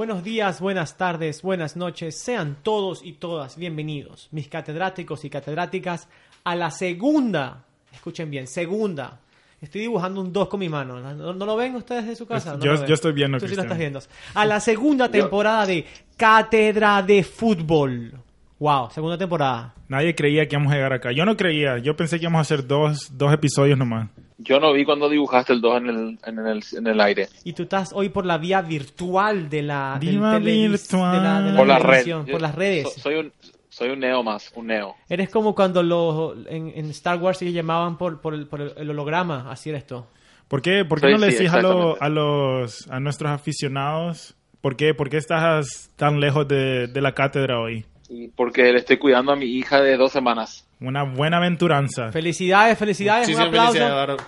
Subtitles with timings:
[0.00, 2.16] Buenos días, buenas tardes, buenas noches.
[2.16, 6.08] Sean todos y todas bienvenidos, mis catedráticos y catedráticas,
[6.42, 9.20] a la segunda, escuchen bien, segunda.
[9.60, 10.98] Estoy dibujando un 2 con mi mano.
[11.00, 12.56] ¿No, no lo ven ustedes de su casa?
[12.56, 14.00] No yo, estoy viendo, Tú sí lo estás viendo.
[14.32, 15.84] A la segunda temporada de
[16.16, 18.14] Cátedra de Fútbol.
[18.60, 19.74] Wow, segunda temporada.
[19.88, 21.10] Nadie creía que íbamos a llegar acá.
[21.12, 21.78] Yo no creía.
[21.78, 24.10] Yo pensé que íbamos a hacer dos, dos episodios nomás.
[24.36, 27.28] Yo no vi cuando dibujaste el 2 en el, en, el, en el aire.
[27.44, 31.12] Y tú estás hoy por la vía virtual de la, televis- virtual.
[31.16, 31.86] de la, de la Por la red.
[31.88, 32.92] televisión, Yo- por las redes.
[32.94, 33.32] so- soy, un,
[33.68, 34.94] soy un neo más, un neo.
[35.08, 38.90] Eres como cuando los en, en Star Wars ellos llamaban por, por, el, por el-
[38.90, 40.04] holograma, así eres tú.
[40.48, 43.30] ¿Por qué, por qué Sí, no le sí, decís a, lo- a los, a nuestros
[43.30, 47.84] aficionados por qué, por qué estás tan lejos de, de la cátedra hoy?
[48.10, 50.66] Y porque le estoy cuidando a mi hija de dos semanas.
[50.80, 52.10] Una buena aventuranza.
[52.10, 53.72] Felicidades, felicidades, un Muchísimas aplauso.
[53.72, 54.24] felicidades, Eduardo.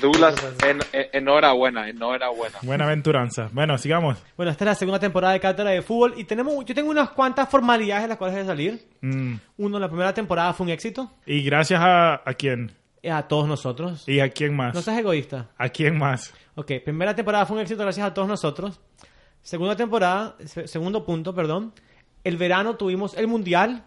[0.00, 0.34] Douglas,
[0.66, 2.56] en, en- enhorabuena, enhorabuena.
[2.62, 3.50] Buena aventuranza.
[3.52, 4.16] Bueno, sigamos.
[4.34, 7.10] Bueno, esta es la segunda temporada de Cátedra de Fútbol y tenemos, yo tengo unas
[7.10, 8.88] cuantas formalidades de las cuales de salir.
[9.02, 9.34] Mm.
[9.58, 11.12] Uno, la primera temporada fue un éxito.
[11.26, 12.72] Y gracias a, a quién.
[13.10, 14.04] A todos nosotros.
[14.08, 14.74] ¿Y a quién más?
[14.74, 15.48] No seas egoísta.
[15.58, 16.32] ¿A quién más?
[16.54, 18.80] Ok, primera temporada fue un éxito gracias a todos nosotros.
[19.42, 21.74] Segunda temporada, se- segundo punto, perdón.
[22.24, 23.84] El verano tuvimos el Mundial.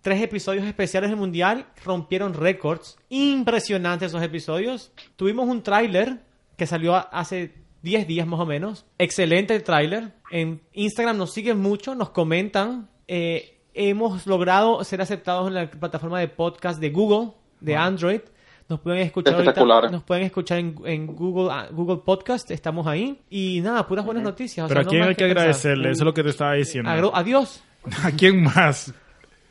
[0.00, 2.96] Tres episodios especiales del Mundial rompieron récords.
[3.08, 4.92] Impresionantes esos episodios.
[5.16, 6.20] Tuvimos un tráiler
[6.56, 8.86] que salió hace 10 días más o menos.
[8.98, 10.12] Excelente el tráiler.
[10.30, 12.88] En Instagram nos siguen mucho, nos comentan.
[13.08, 18.20] Eh, hemos logrado ser aceptados en la plataforma de podcast de Google, de Android.
[18.68, 19.90] Nos pueden escuchar ahorita- Espectacular.
[19.92, 23.20] nos pueden escuchar en, en Google ah, Google Podcast, estamos ahí.
[23.30, 24.64] Y nada, puras buenas noticias.
[24.64, 26.90] o Pero sea, a quién hay que agradecerle, eso es lo que te estaba diciendo.
[26.90, 27.62] Agro- adiós.
[28.04, 28.92] ¿A quién más?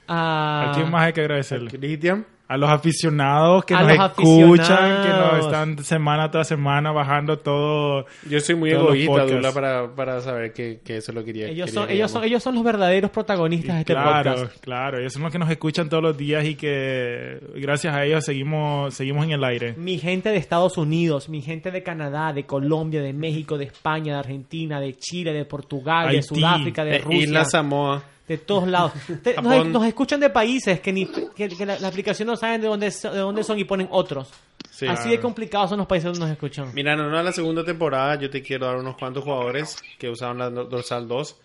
[0.07, 1.71] A, ¿A quién más hay que agradecerle?
[1.71, 2.25] Cristian.
[2.47, 8.05] A los aficionados que A nos escuchan, que nos están semana tras semana bajando todo.
[8.29, 9.31] Yo soy muy egoísta, podcasts.
[9.31, 11.47] Douglas, para, para saber que, que eso lo quería.
[11.47, 14.59] Ellos quería son, ellos, son, ellos son los verdaderos protagonistas de este claro, podcast.
[14.63, 14.99] claro.
[14.99, 18.93] Ellos son los que nos escuchan todos los días y que gracias a ellos seguimos,
[18.93, 19.73] seguimos en el aire.
[19.77, 24.13] Mi gente de Estados Unidos, mi gente de Canadá, de Colombia, de México, de España,
[24.13, 27.19] de Argentina, de Chile, de Portugal, de Sudáfrica, de Eh, Rusia.
[27.23, 28.03] Isla Samoa.
[28.27, 28.91] De todos lados.
[29.23, 32.67] Te- nos, escuchan de países que, ni, que, que la, la aplicación no saben de
[32.67, 34.29] dónde, de dónde son y ponen otros.
[34.71, 34.87] Sí.
[34.87, 36.71] Así de complicados son los países donde nos escuchan.
[36.73, 40.37] Mira, no, no, la segunda temporada yo te quiero dar unos cuantos jugadores que usaron
[40.39, 41.35] la do- dorsal 2.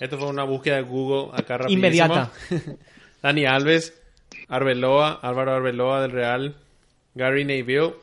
[0.00, 1.86] Esto fue una búsqueda de Google acá rapidísimo.
[1.86, 2.30] Inmediata.
[3.22, 3.92] Dani Alves,
[4.48, 6.56] Arbeloa, Álvaro Arbeloa del Real,
[7.14, 7.94] Gary Neville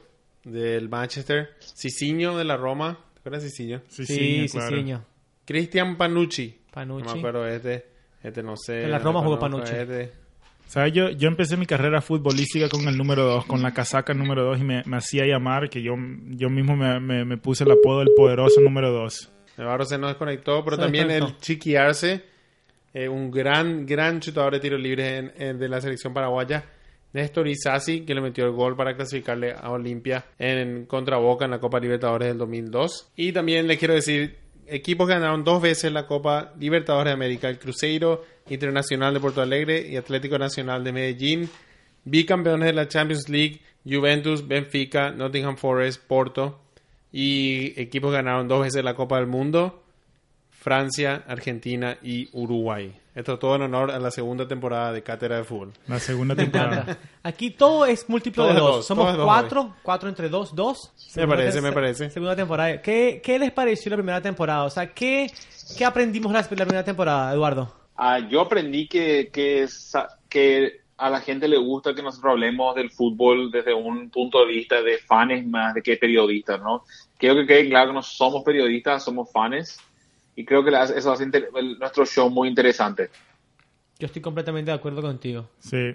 [0.43, 3.81] del Manchester, Cicinho de la Roma, ¿te acuerdas de Cicinho?
[3.87, 4.75] Sí, claro.
[4.75, 5.01] señor.
[5.45, 6.57] Cristian Panucci.
[6.71, 7.05] Panucci.
[7.07, 7.85] No me acuerdo este,
[8.23, 8.83] este no sé.
[8.83, 9.73] En la Roma jugó Panucci.
[9.75, 10.11] este.
[10.65, 10.93] ¿Sabes?
[10.93, 14.59] Yo, yo empecé mi carrera futbolística con el número 2, con la casaca número 2
[14.59, 15.93] y me, me hacía llamar que yo,
[16.29, 19.31] yo mismo me, me- me puse el apodo del poderoso número 2.
[19.57, 21.35] Navarro se nos desconectó, pero Se también desconectó.
[21.35, 22.23] el Chiqui Arce,
[22.93, 26.63] eh, un gran, gran chutador de tiros libres en- en- de la selección paraguaya.
[27.11, 31.51] Néstor Isasi, que le metió el gol para clasificarle a Olimpia en contra Boca en
[31.51, 33.11] la Copa Libertadores del 2002.
[33.15, 34.37] Y también les quiero decir,
[34.67, 39.87] equipos ganaron dos veces la Copa Libertadores de América, el Cruzeiro Internacional de Porto Alegre
[39.87, 41.49] y Atlético Nacional de Medellín,
[42.05, 46.61] bicampeones de la Champions League, Juventus, Benfica, Nottingham Forest, Porto,
[47.11, 49.82] y equipos ganaron dos veces la Copa del Mundo,
[50.63, 52.93] Francia, Argentina y Uruguay.
[53.13, 55.73] Esto todo en honor a la segunda temporada de Cátedra de Fútbol.
[55.87, 56.97] La segunda temporada.
[57.21, 58.61] Aquí todo es múltiplo de dos.
[58.77, 60.93] dos, Somos dos cuatro, cuatro entre dos, dos.
[60.95, 62.09] Segunda parece, me parece.
[62.09, 62.81] Segunda temporada.
[62.81, 64.63] ¿Qué, ¿Qué les pareció la primera temporada?
[64.63, 65.27] O sea, ¿qué,
[65.77, 67.75] qué aprendimos la, la primera temporada, Eduardo?
[67.97, 69.67] Ah, yo aprendí que, que,
[70.29, 74.53] que a la gente le gusta que nosotros hablemos del fútbol desde un punto de
[74.53, 76.85] vista de fans más de que periodistas, ¿no?
[77.17, 79.77] Quiero que quede claro que no somos periodistas, somos fans.
[80.35, 83.09] Y creo que la- eso hace inter- el- nuestro show muy interesante.
[83.99, 85.49] Yo estoy completamente de acuerdo contigo.
[85.59, 85.93] Sí.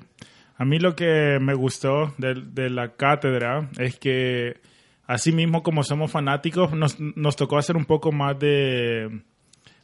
[0.56, 4.56] A mí lo que me gustó de, de la cátedra es que,
[5.06, 9.21] así mismo como somos fanáticos, nos, nos tocó hacer un poco más de,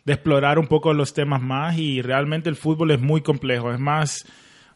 [0.04, 3.72] de explorar un poco los temas más y realmente el fútbol es muy complejo.
[3.72, 4.24] Es más,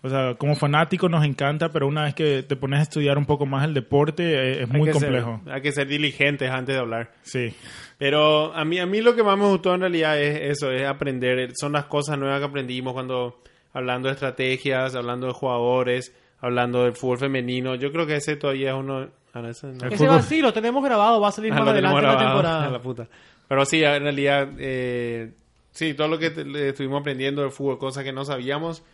[0.03, 3.27] o sea, como fanático nos encanta, pero una vez que te pones a estudiar un
[3.27, 5.41] poco más el deporte, eh, es Hay muy ser- complejo.
[5.51, 7.11] hay que ser diligentes antes de hablar.
[7.23, 7.53] Sí.
[7.99, 10.87] Pero a mí, a mí lo que más me gustó en realidad es eso, es
[10.87, 11.51] aprender.
[11.59, 13.41] Son las cosas nuevas que aprendimos cuando
[13.73, 17.75] hablando de estrategias, hablando de jugadores, hablando del fútbol femenino.
[17.75, 19.09] Yo creo que ese todavía es uno...
[19.35, 19.87] ah, no, ese no.
[19.89, 22.67] Ese fútbol- vacío lo tenemos grabado, va a salir Ah, más adelante en la temporada.
[22.67, 23.09] a la puta.
[23.49, 25.33] Pero sí, en realidad, eh,
[25.73, 28.85] sí, todo lo que te- le estuvimos aprendiendo del fútbol, cosas que no sabíamos,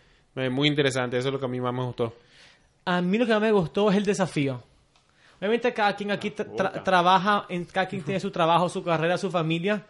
[0.50, 1.16] muy interesante.
[1.19, 2.14] Eso es lo que a mí más me gustó.
[2.84, 4.62] A mí lo que más me gustó es el desafío.
[5.38, 9.19] Obviamente cada quien aquí tra- tra- trabaja, en, cada quien tiene su trabajo, su carrera,
[9.19, 9.84] su familia,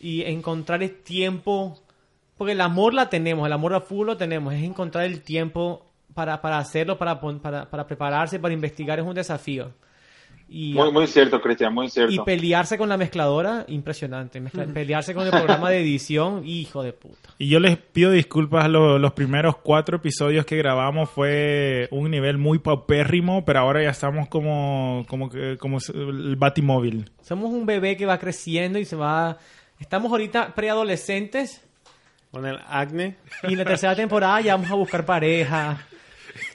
[0.00, 1.78] y encontrar el tiempo,
[2.36, 5.86] porque el amor la tenemos, el amor al fútbol lo tenemos, es encontrar el tiempo
[6.14, 9.72] para, para hacerlo, para, para, para prepararse, para investigar, es un desafío.
[10.48, 12.24] Y, Muy, muy cierto, Cristian, muy y cierto.
[12.24, 14.40] pelearse con la mezcladora, impresionante.
[14.40, 17.30] Mezcla- pelearse con el programa de edición, hijo de puta.
[17.38, 22.38] Y yo les pido disculpas, lo- los primeros cuatro episodios que grabamos fue un nivel
[22.38, 27.10] muy paupérrimo, pero ahora ya estamos como, como, que- como el batimóvil.
[27.22, 29.38] Somos un bebé que va creciendo y se va...
[29.80, 31.60] Estamos ahorita preadolescentes
[32.30, 33.16] Con el acné.
[33.48, 35.84] y en la tercera temporada ya vamos a buscar pareja.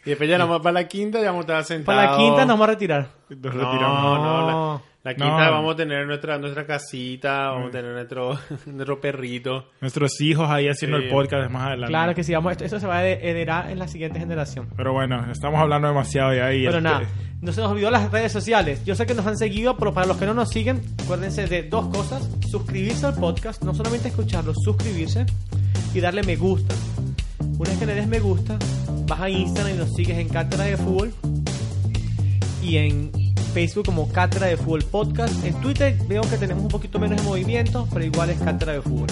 [0.06, 1.98] Y después ya vamos para la quinta, ya vamos a estar sentados.
[2.00, 3.08] Para la quinta nos vamos a retirar.
[3.30, 4.20] Nos No, retiramos.
[4.20, 5.52] no, la, la quinta No.
[5.52, 9.70] vamos a tener nuestra nuestra casita, vamos a tener nuestro, nuestro perrito.
[9.80, 11.04] Nuestros hijos ahí haciendo Sí.
[11.06, 11.92] el podcast más adelante.
[11.92, 14.70] Claro que sí, vamos, esto- eso se va a heredar en la siguiente generación.
[14.76, 16.66] Pero bueno, estamos hablando demasiado ya ahí.
[16.66, 17.02] Pero este- nada,
[17.42, 18.84] no se nos olvidó las redes sociales.
[18.86, 21.64] Yo sé que nos han seguido, pero para los que no nos siguen, acuérdense de
[21.64, 22.28] dos cosas.
[22.50, 25.26] Suscribirse al podcast, no solamente escucharlo, suscribirse
[25.94, 26.74] y darle me gusta.
[27.62, 28.58] Una vez que le des me gusta,
[29.06, 31.14] vas a Instagram y nos sigues en Cátedra de Fútbol
[32.64, 33.12] y en
[33.54, 35.46] Facebook como Cátedra de Fútbol Podcast.
[35.46, 38.82] En Twitter veo que tenemos un poquito menos de movimiento, pero igual es Cátedra de
[38.82, 39.10] Fútbol.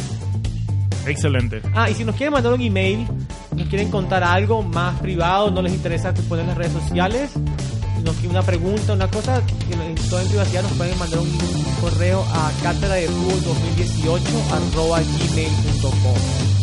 [1.05, 1.61] Excelente.
[1.75, 3.05] Ah, y si nos quieren mandar un email,
[3.55, 7.29] nos quieren contar algo más privado, no les interesa que poner en las redes sociales,
[8.03, 11.63] nos quieren una pregunta, una cosa, en toda en privacidad nos pueden mandar un, un
[11.81, 16.58] correo a cátedra de fútbol 2018 arroba gmail.com.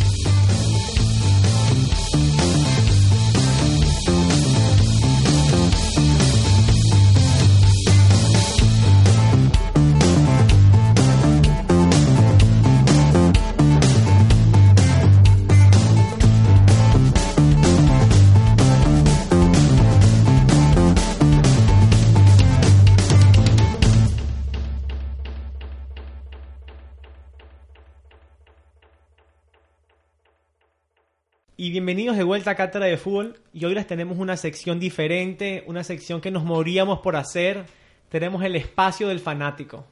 [31.77, 33.39] bienvenidos de vuelta a Cátedra de Fútbol.
[33.53, 37.65] Y hoy les tenemos una sección diferente, una sección que nos moríamos por hacer.
[38.09, 39.85] Tenemos el espacio del fanático.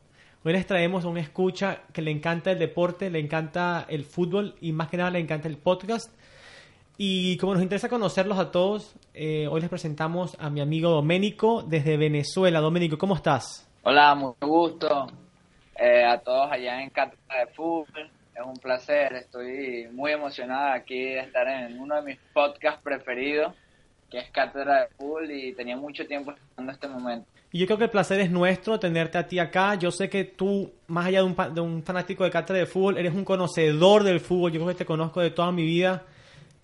[0.44, 4.56] Hoy les traemos a una escucha que le encanta el deporte, le encanta el fútbol
[4.62, 6.12] y más que nada le encanta el podcast.
[6.98, 11.62] Y como nos interesa conocerlos a todos, eh, hoy les presentamos a mi amigo Doménico
[11.62, 12.62] desde Venezuela.
[12.62, 13.70] Doménico, ¿cómo estás?
[13.84, 15.06] Hola, mucho gusto
[15.76, 18.10] eh, a todos allá en Cátedra de Fútbol.
[18.36, 23.54] Es un placer, estoy muy emocionada aquí de estar en uno de mis podcasts preferidos,
[24.12, 27.28] que es Cátedra de Fútbol, y tenía mucho tiempo esperando este momento.
[27.54, 29.76] Y yo creo que el placer es nuestro tenerte a ti acá.
[29.76, 32.98] Yo sé que tú, más allá de un, de un fanático de cátedra de fútbol,
[32.98, 34.52] eres un conocedor del fútbol.
[34.52, 36.04] Yo creo que te conozco de toda mi vida.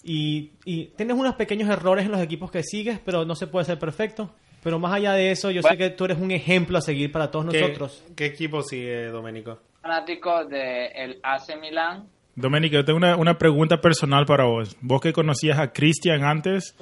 [0.03, 3.65] Y, y tienes unos pequeños errores en los equipos que sigues, pero no se puede
[3.65, 4.35] ser perfecto.
[4.61, 7.31] Pero más allá de eso, yo sé que tú eres un ejemplo a seguir para
[7.31, 8.03] todos ¿Qué, nosotros.
[8.13, 9.59] ¿Qué equipo sigue, Doménico?
[9.81, 14.77] Fanático del AC Milán, Domenico, yo tengo una, una pregunta personal para vos.
[14.81, 16.77] Vos que conocías a Cristian antes,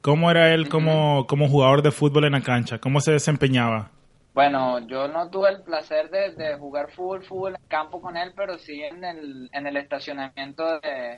[0.00, 2.78] ¿cómo era él como, como jugador de fútbol en la cancha?
[2.78, 3.90] ¿Cómo se desempeñaba?
[4.32, 8.32] Bueno, yo no tuve el placer de, de jugar fútbol, fútbol en campo con él,
[8.36, 11.16] pero sí en el, en el estacionamiento de,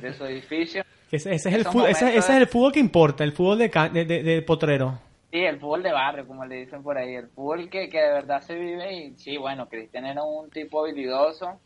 [0.00, 0.82] de su edificio.
[1.12, 3.68] Ese, ese es el fútbol, ese, ese es el fútbol que importa, el fútbol de,
[3.92, 4.98] de, de- de potrero.
[5.30, 8.12] Sí, el fútbol de barrio, como le dicen por ahí, el fútbol que, que de
[8.12, 11.60] verdad se vive y sí, bueno, Cristian era un tipo habilidoso.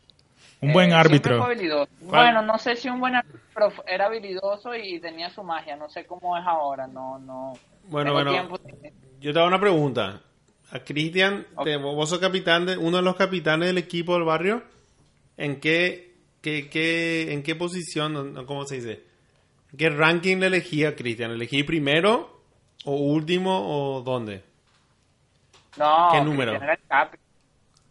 [0.61, 1.47] Un Eh, buen árbitro.
[2.01, 5.89] Bueno, no sé si un buen árbitro, pero era habilidoso y tenía su magia, no
[5.89, 7.53] sé cómo es ahora, no, no.
[7.87, 8.31] Bueno, bueno.
[8.31, 8.59] tiempo-
[9.19, 10.21] Yo te hago una pregunta.
[10.71, 11.63] A Cristian, Ok.
[11.65, 14.63] te- vos sos capitán de, uno de los capitanes del equipo del barrio.
[15.37, 19.03] ¿En qué, qué, qué- en qué posición, cómo se dice?
[19.71, 21.31] ¿En ¿Qué ranking le elegí a Cristian?
[21.31, 22.34] ¿Elegí primero
[22.85, 23.51] o último
[23.97, 24.41] o dónde?
[25.77, 26.51] No, ¿Qué número?
[26.51, 27.17] Cristian era el capi.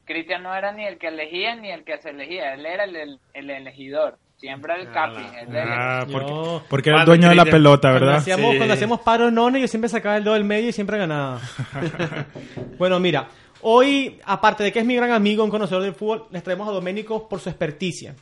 [0.06, 2.94] Cristian no era ni el que elegía ni el que se elegía, él era el,
[2.96, 5.22] el, el elegidor, siempre era el Ah, capi.
[5.56, 6.32] Ah, porque,
[6.68, 8.20] porque era el Cuando dueño de la pelota, Cuando ¿verdad?
[8.20, 8.56] hacíamos, Sí.
[8.58, 11.40] cuando hacíamos paro none, yo siempre sacaba el dedo del medio y siempre ganaba.
[12.78, 13.28] bueno, mira,
[13.62, 16.72] hoy, aparte de que es mi gran amigo, un conocedor del fútbol, les traemos a
[16.72, 18.14] Doménico por su experticia.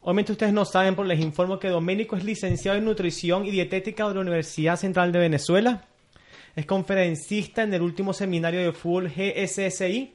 [0.00, 4.06] Obviamente ustedes no saben, pero les informo que Doménico es licenciado en nutrición y dietética
[4.08, 5.82] de la Universidad Central de Venezuela.
[6.56, 10.14] Es conferencista en el último seminario de fútbol GSSI.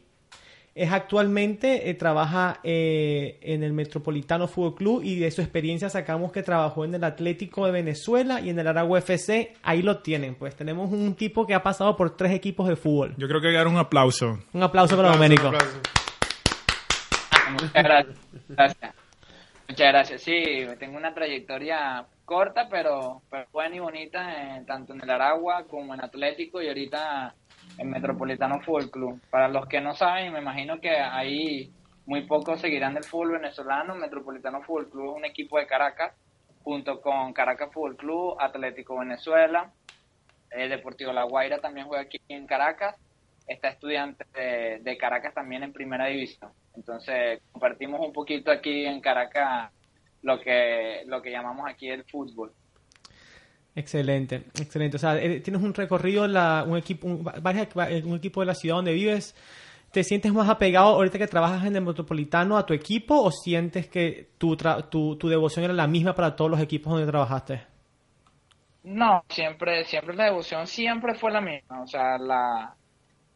[0.74, 6.32] Es actualmente, eh, trabaja eh, en el Metropolitano Fútbol Club y de su experiencia sacamos
[6.32, 9.56] que trabajó en el Atlético de Venezuela y en el Aragua FC.
[9.64, 13.16] Ahí lo tienen, pues tenemos un tipo que ha pasado por tres equipos de fútbol.
[13.18, 14.40] Yo creo que dar un aplauso.
[14.54, 15.52] Un aplauso para aplauso.
[17.52, 18.18] Muchas gracias.
[18.48, 18.94] gracias.
[19.68, 20.22] Muchas gracias.
[20.22, 20.44] Sí,
[20.80, 25.96] tengo una trayectoria corta, pero, pero buena y bonita, eh, tanto en el Aragua como
[25.96, 27.34] en Atlético y ahorita
[27.80, 29.20] en Metropolitano Fútbol Club.
[29.32, 31.74] Para los que no saben, me imagino que hay
[32.06, 33.96] muy pocos seguirán el fútbol venezolano.
[33.96, 36.14] Metropolitano Fútbol Club es un equipo de Caracas,
[36.62, 39.74] junto con Caracas Fútbol Club, Atlético Venezuela,
[40.52, 42.96] eh, Deportivo La Guaira también juega aquí en Caracas,
[43.48, 44.24] está estudiante
[44.80, 46.52] de Caracas también en primera división.
[46.76, 49.72] Entonces compartimos un poquito aquí en Caracas
[50.24, 52.52] lo que, lo que llamamos aquí el fútbol.
[53.76, 54.98] Excelente, excelente.
[54.98, 57.70] O sea, eh, tienes un recorrido, la, un, equipo, un, varias-
[58.04, 59.36] un equipo de la ciudad donde vives.
[59.92, 63.88] ¿Te sientes más apegado ahorita que trabajas en el Metropolitano a tu equipo o sientes
[63.88, 67.62] que tu, tra- tu, tu devoción era la misma para todos los equipos donde trabajaste?
[68.84, 71.82] No, siempre, siempre la devoción siempre fue la misma.
[71.82, 72.76] O sea, la,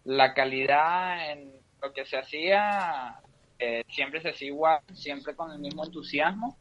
[0.05, 3.15] la calidad en lo que se hacía
[3.59, 6.57] eh, siempre se hacía igual, siempre con el mismo entusiasmo.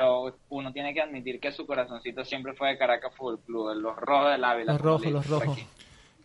[0.00, 3.82] Pero uno tiene que admitir que su corazoncito siempre fue de Caracas Fútbol Club, de
[3.82, 4.72] los rojos del Ávila.
[4.72, 5.48] Los rojos, los rojos.
[5.58, 5.66] aquí.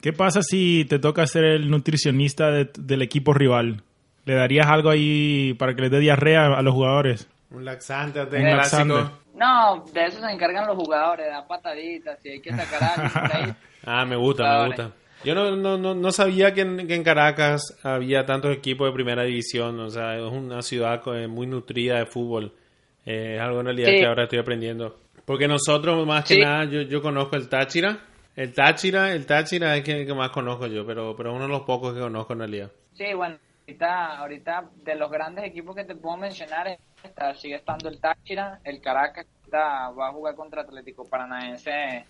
[0.01, 3.81] ¿Qué pasa si te toca ser el nutricionista de- del equipo rival?
[4.23, 7.27] ¿Le darías algo ahí para que les dé diarrea a los jugadores?
[7.51, 8.53] Un laxante Un clásico.
[8.55, 9.11] laxante.
[9.35, 13.11] No, de eso se encargan los jugadores, da pataditas, si hay que sacar a alguien
[13.11, 13.53] por ahí.
[13.87, 14.91] Ah, me gusta, me gusta.
[15.25, 18.93] Yo no, no, no, no sabía que en, que en Caracas había tantos equipos de
[18.93, 19.79] primera división.
[19.81, 22.53] O sea, es una ciudad eh, muy nutrida de fútbol.
[23.05, 23.99] Eh, es algo en realidad Sí.
[23.99, 24.97] que ahora estoy aprendiendo.
[25.25, 26.41] Porque nosotros, más que Sí.
[26.41, 27.99] nada, yo, yo conozco el Táchira.
[28.35, 31.61] El Táchira, el Táchira es el que más conozco yo, pero, pero uno de los
[31.61, 32.71] pocos que conozco en realidad.
[32.93, 37.89] Sí, bueno, ahorita, ahorita de los grandes equipos que te puedo mencionar, está, sigue estando
[37.89, 42.05] el Táchira, el Caracas, que está- va a jugar contra Atlético Paranaense,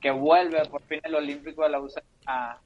[0.00, 2.58] que vuelve por fin el Olímpico de la USA a,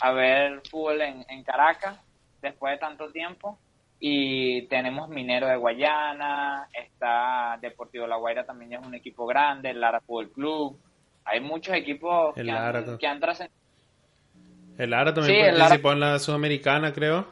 [0.00, 1.98] a ver fútbol en, en Caracas,
[2.42, 3.58] después de tanto tiempo.
[4.02, 9.80] Y tenemos Minero de Guayana, está Deportivo La Guaira también es un equipo grande, el
[9.80, 10.78] Lara Fútbol Club.
[11.24, 13.60] Hay muchos equipos El que Lara, han, que han trascendido.
[14.78, 17.26] El Lara también Sí, participó en la Sudamericana, creo.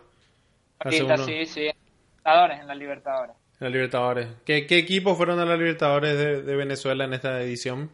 [0.78, 3.34] Hace uno- sí, sí, en la Libertadores.
[3.58, 4.28] En la Libertadores.
[4.44, 7.90] ¿Qué, qué equipos fueron a la Libertadores de, de Venezuela en esta edición?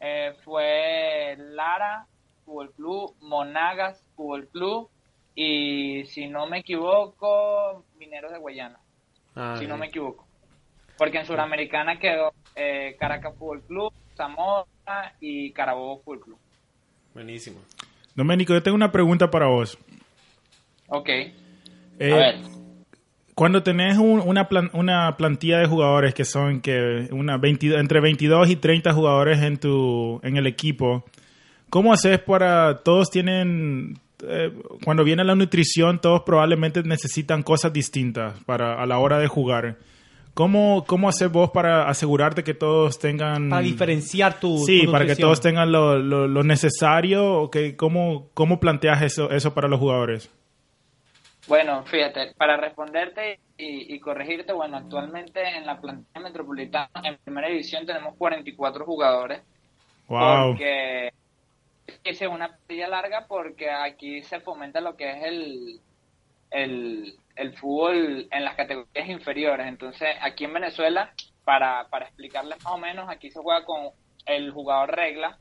[0.00, 2.06] eh, fue Lara
[2.44, 4.88] Fútbol Club, Monagas Fútbol Club
[5.34, 8.78] y si no me equivoco, Mineros de Guayana,
[9.34, 10.26] Ah, si no me equivoco.
[10.98, 14.66] Porque en Suramericana quedó eh, Caracas Fútbol Club, Zamora
[15.20, 16.38] y Carabobo Fútbol Club.
[17.14, 17.60] Buenísimo.
[18.14, 19.78] Doménico, yo tengo una pregunta para vos.
[20.88, 21.08] Ok,
[21.98, 22.36] Eh, a ver.
[23.34, 28.00] Cuando tenés un- una, plan- una plantilla de jugadores que son que una 22 entre
[28.00, 31.04] 22 y 30 jugadores en tu en el equipo,
[31.70, 34.52] ¿cómo haces para todos tienen eh,
[34.84, 39.76] cuando viene la nutrición todos probablemente necesitan cosas distintas para a la hora de jugar?
[40.34, 45.04] ¿Cómo cómo haces vos para asegurarte que todos tengan Para diferenciar tu Sí, tu para
[45.04, 49.68] que todos tengan lo, lo- lo necesario, o que cómo cómo planteas eso eso para
[49.68, 50.30] los jugadores?
[51.48, 57.48] Bueno, fíjate, para responderte y, y corregirte, bueno, actualmente en la plantilla metropolitana, en primera
[57.48, 59.42] división tenemos 44 jugadores.
[60.08, 60.50] Wow.
[60.52, 61.10] Porque
[62.04, 65.80] es una plantilla larga porque aquí se fomenta lo que es el,
[66.50, 69.66] el, el fútbol en las categorías inferiores.
[69.66, 71.12] Entonces, aquí en Venezuela,
[71.44, 73.90] para, para explicarles más o menos, aquí se juega con
[74.26, 75.38] el jugador regla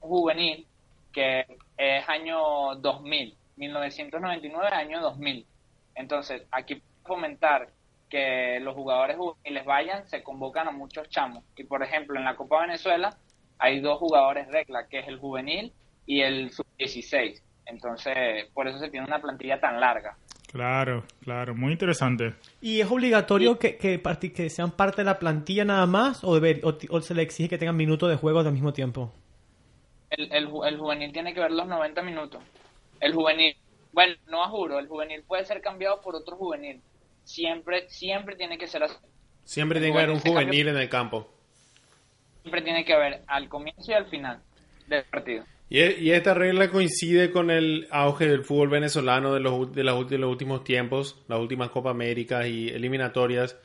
[0.00, 0.66] juvenil,
[1.12, 5.46] que es año 2000, 1999, año 2000.
[5.94, 7.68] Entonces, aquí fomentar
[8.08, 11.44] que los jugadores juveniles vayan, se convocan a muchos chamos.
[11.56, 13.16] Y por ejemplo, en la Copa Venezuela
[13.58, 15.72] hay dos jugadores regla, que es el juvenil
[16.06, 17.40] y el sub-16.
[17.66, 20.16] Entonces, por eso se tiene una plantilla tan larga.
[20.52, 22.34] Claro, claro, muy interesante.
[22.60, 24.00] ¿Y es obligatorio que, que,
[24.32, 26.40] que sean parte de la plantilla nada más o,
[27.00, 29.12] se le exige que tengan minutos de juego al mismo tiempo?
[30.10, 32.40] El, el, ju- el juvenil tiene que ver los 90 minutos.
[33.00, 33.56] El juvenil,
[33.92, 36.80] bueno, no a juro, el juvenil puede ser cambiado por otro juvenil.
[37.24, 38.94] Siempre, siempre tiene que ser así.
[39.44, 41.28] Siempre El tiene que haber un juvenil en el campo.
[42.44, 44.38] Siempre tiene que haber al comienzo y al final
[44.86, 45.44] del partido.
[45.70, 49.82] Y, e- y esta regla coincide con el auge del fútbol venezolano de los, de,
[49.82, 53.58] de los últimos tiempos, las últimas Copa Américas y eliminatorias,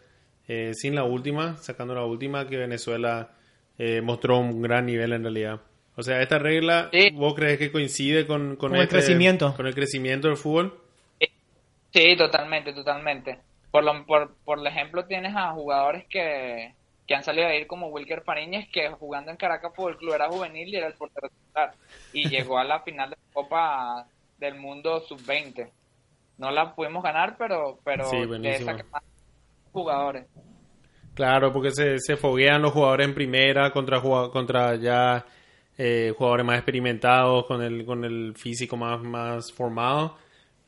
[0.48, 3.32] eh, sin la última, sacando la última que Venezuela
[3.78, 5.60] eh, mostró un gran nivel en realidad.
[5.98, 7.10] O sea, esta regla, Sí.
[7.14, 9.54] ¿vos crees que coincide con, con, Con el este- crecimiento.
[9.56, 10.80] con el crecimiento del fútbol?
[11.92, 13.40] Sí, totalmente, totalmente.
[13.72, 16.74] Por, lo, por, por ejemplo, tienes a jugadores que,
[17.10, 20.30] que han salido a ir como Wilker Fariñez, que jugando en Caracas Fútbol Club era
[20.30, 21.74] juvenil y era el portero titular.
[22.14, 24.06] Y llegó a la final de la Copa
[24.38, 25.72] del Mundo Sub-20.
[26.38, 28.78] No la pudimos ganar, pero, pero Sí, de esa
[29.72, 30.28] jugadores.
[31.16, 35.26] Claro, porque se, se foguean los jugadores en primera contra, contra ya
[35.80, 40.16] eh, jugadores más experimentados, con el, con el físico más, más formado.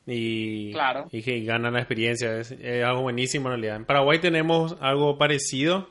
[0.07, 1.05] y, Claro.
[1.12, 2.36] y que ganan la experiencia.
[2.39, 3.75] Es, es algo buenísimo en realidad.
[3.75, 5.88] En Paraguay tenemos algo parecido,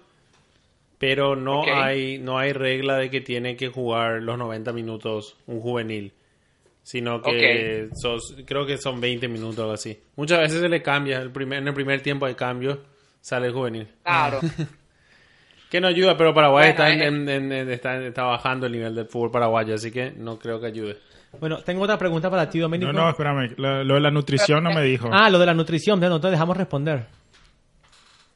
[1.01, 5.61] pero no hay no hay regla de que tiene que jugar los 90 minutos un
[5.61, 6.13] juvenil,
[6.83, 9.99] sino que sos- creo que son 20 minutos o algo así.
[10.17, 12.81] Muchas veces se le cambia, el primer, en el primer tiempo de cambio
[13.21, 13.89] sale el juvenil.
[14.05, 14.41] Claro.
[15.71, 17.07] Que no ayuda, pero Paraguay Bueno, está, en- eh.
[17.07, 20.61] en- en- en- está, está bajando el nivel del fútbol paraguayo, así que no creo
[20.61, 20.97] que ayude.
[21.39, 22.93] Bueno, tengo otra pregunta para ti, Domenico.
[22.93, 23.55] No, no, espérame.
[23.57, 25.09] Lo, lo de la nutrición no me dijo.
[25.13, 27.07] Ah, lo de la nutrición, ya no te dejamos responder.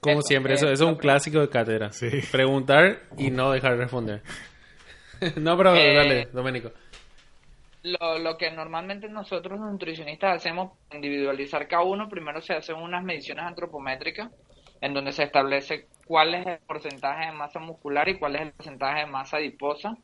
[0.05, 1.91] Como Eso, siempre, eso, eso es un clásico de cátedra.
[1.91, 2.11] Sí.
[2.31, 4.21] Preguntar y no dejar responder.
[5.37, 6.73] no, pero Eh, dale, Domenico.
[7.85, 13.03] Lo, lo que normalmente nosotros los nutricionistas hacemos, individualizar cada uno, primero se hacen unas
[13.03, 14.31] mediciones antropométricas
[14.83, 18.53] en donde se establece cuál es el porcentaje de masa muscular y cuál es el
[18.53, 19.97] porcentaje de masa adiposa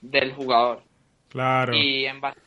[0.00, 0.84] del jugador.
[1.28, 1.74] Claro.
[1.74, 2.38] Y en base,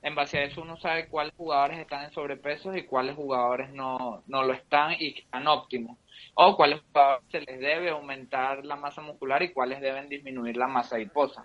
[0.00, 4.22] en base a eso uno sabe cuáles jugadores están en sobrepeso y cuáles jugadores no,
[4.26, 5.98] no lo están y que están óptimos.
[6.34, 10.66] O cuáles jugadores se les debe aumentar la masa muscular y cuáles deben disminuir la
[10.66, 11.44] masa adiposa.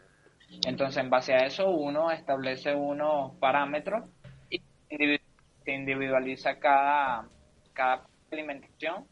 [0.66, 4.04] Entonces, en base a eso, uno establece unos parámetros
[4.50, 7.28] y se individualiza cada,
[7.74, 9.06] cada alimentación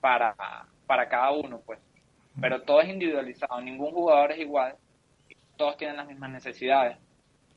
[0.00, 0.34] para,
[0.86, 1.78] para cada uno, pues.
[2.40, 4.74] Pero todo es individualizado, ningún jugador es igual,
[5.56, 6.96] todos tienen las mismas necesidades.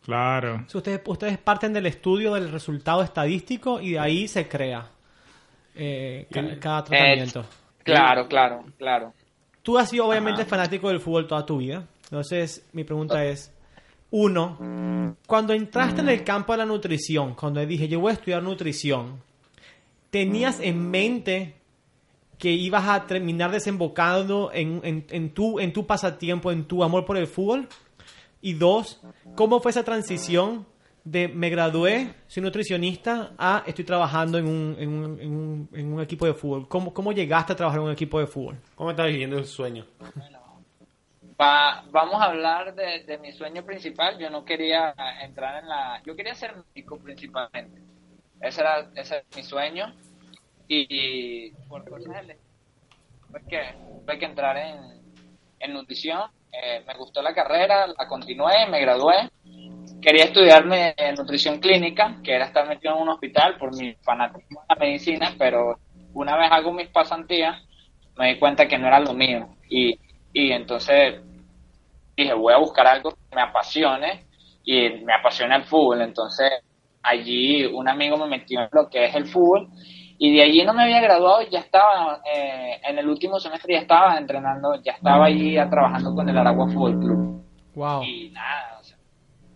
[0.03, 0.63] Claro.
[0.67, 4.91] Si ustedes, ustedes parten del estudio del resultado estadístico y de ahí se crea
[5.75, 7.45] eh, ca- cada tratamiento.
[7.83, 9.13] Claro, claro, claro.
[9.61, 11.85] Tú has sido obviamente fanático del fútbol toda tu vida.
[12.05, 13.51] Entonces, mi pregunta es,
[14.11, 18.41] uno, cuando entraste en el campo de la nutrición, cuando dije yo voy a estudiar
[18.43, 19.21] nutrición,
[20.09, 21.55] ¿tenías en mente
[22.37, 27.05] que ibas a terminar desembocando en, en- en tu, en tu pasatiempo, en tu amor
[27.05, 27.67] por el fútbol?
[28.41, 29.01] Y dos,
[29.35, 30.65] ¿cómo fue esa transición
[31.05, 35.93] de me gradué, soy nutricionista, a estoy trabajando en un, en un, en un, en
[35.93, 36.67] un equipo de fútbol?
[36.67, 38.57] ¿Cómo, ¿Cómo llegaste a trabajar en un equipo de fútbol?
[38.75, 39.85] ¿Cómo estás viviendo ese sueño?
[41.39, 44.17] Va- vamos a hablar de, de mi sueño principal.
[44.17, 46.01] Yo no quería entrar en la...
[46.05, 47.81] Yo quería ser médico principalmente.
[48.41, 49.93] Ese era, ese era mi sueño.
[50.67, 52.49] Y, y por cosas del destino,
[53.27, 53.61] tuve que,
[54.03, 54.79] tuve que entrar en,
[55.59, 56.21] en nutrición.
[56.51, 59.29] Eh, me gustó la carrera, la continué, me gradué.
[60.05, 64.61] Quería estudiarme en nutrición clínica, que era estar metido en un hospital por mi fanatismo
[64.61, 65.79] a la medicina, pero
[66.13, 67.59] una vez hago mis pasantías,
[68.15, 69.55] me di cuenta que no era lo mío.
[69.67, 69.99] Y,
[70.31, 71.15] y entonces
[72.15, 74.27] dije, voy a buscar algo que me apasione
[74.63, 76.01] y me apasiona el fútbol.
[76.01, 76.51] Entonces
[77.01, 79.69] allí un amigo me metió en lo que es el fútbol
[80.19, 83.73] y de allí no me había graduado y ya estaba, eh, en el último semestre
[83.73, 87.43] ya estaba entrenando, ya estaba allí trabajando con el Aragua Fútbol Club.
[87.73, 88.03] Wow.
[88.03, 88.74] Y nada,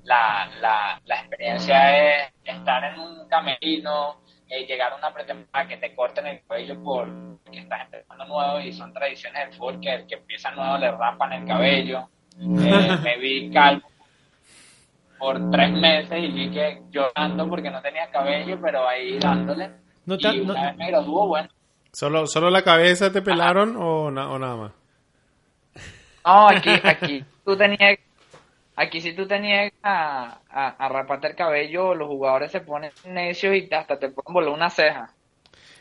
[0.09, 5.77] la, la, la experiencia es estar en un camerino, eh, llegar a una pretemporada que
[5.77, 7.07] te corten el cabello por
[7.51, 10.91] que estás empezando nuevo y son tradiciones del fútbol que el que empieza nuevo le
[10.91, 12.09] rapan el cabello.
[12.39, 13.87] Eh, me vi calvo
[15.19, 19.69] por tres meses y vi que llorando porque no tenía cabello, pero ahí dándole.
[20.05, 21.49] No te- y no- una vez me graduó, bueno.
[21.91, 24.71] ¿Solo, solo la cabeza te pelaron o, na- o nada más?
[26.25, 27.97] No, aquí, aquí tú tenías,
[28.81, 33.55] aquí si tú tenías a, a, a raparte el cabello, los jugadores se ponen necios
[33.55, 35.11] y hasta te pueden volar una ceja.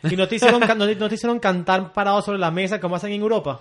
[0.02, 2.96] ¿Y no te, hicieron, no te- no te hicieron cantar parado sobre la mesa como
[2.96, 3.60] hacen en Europa?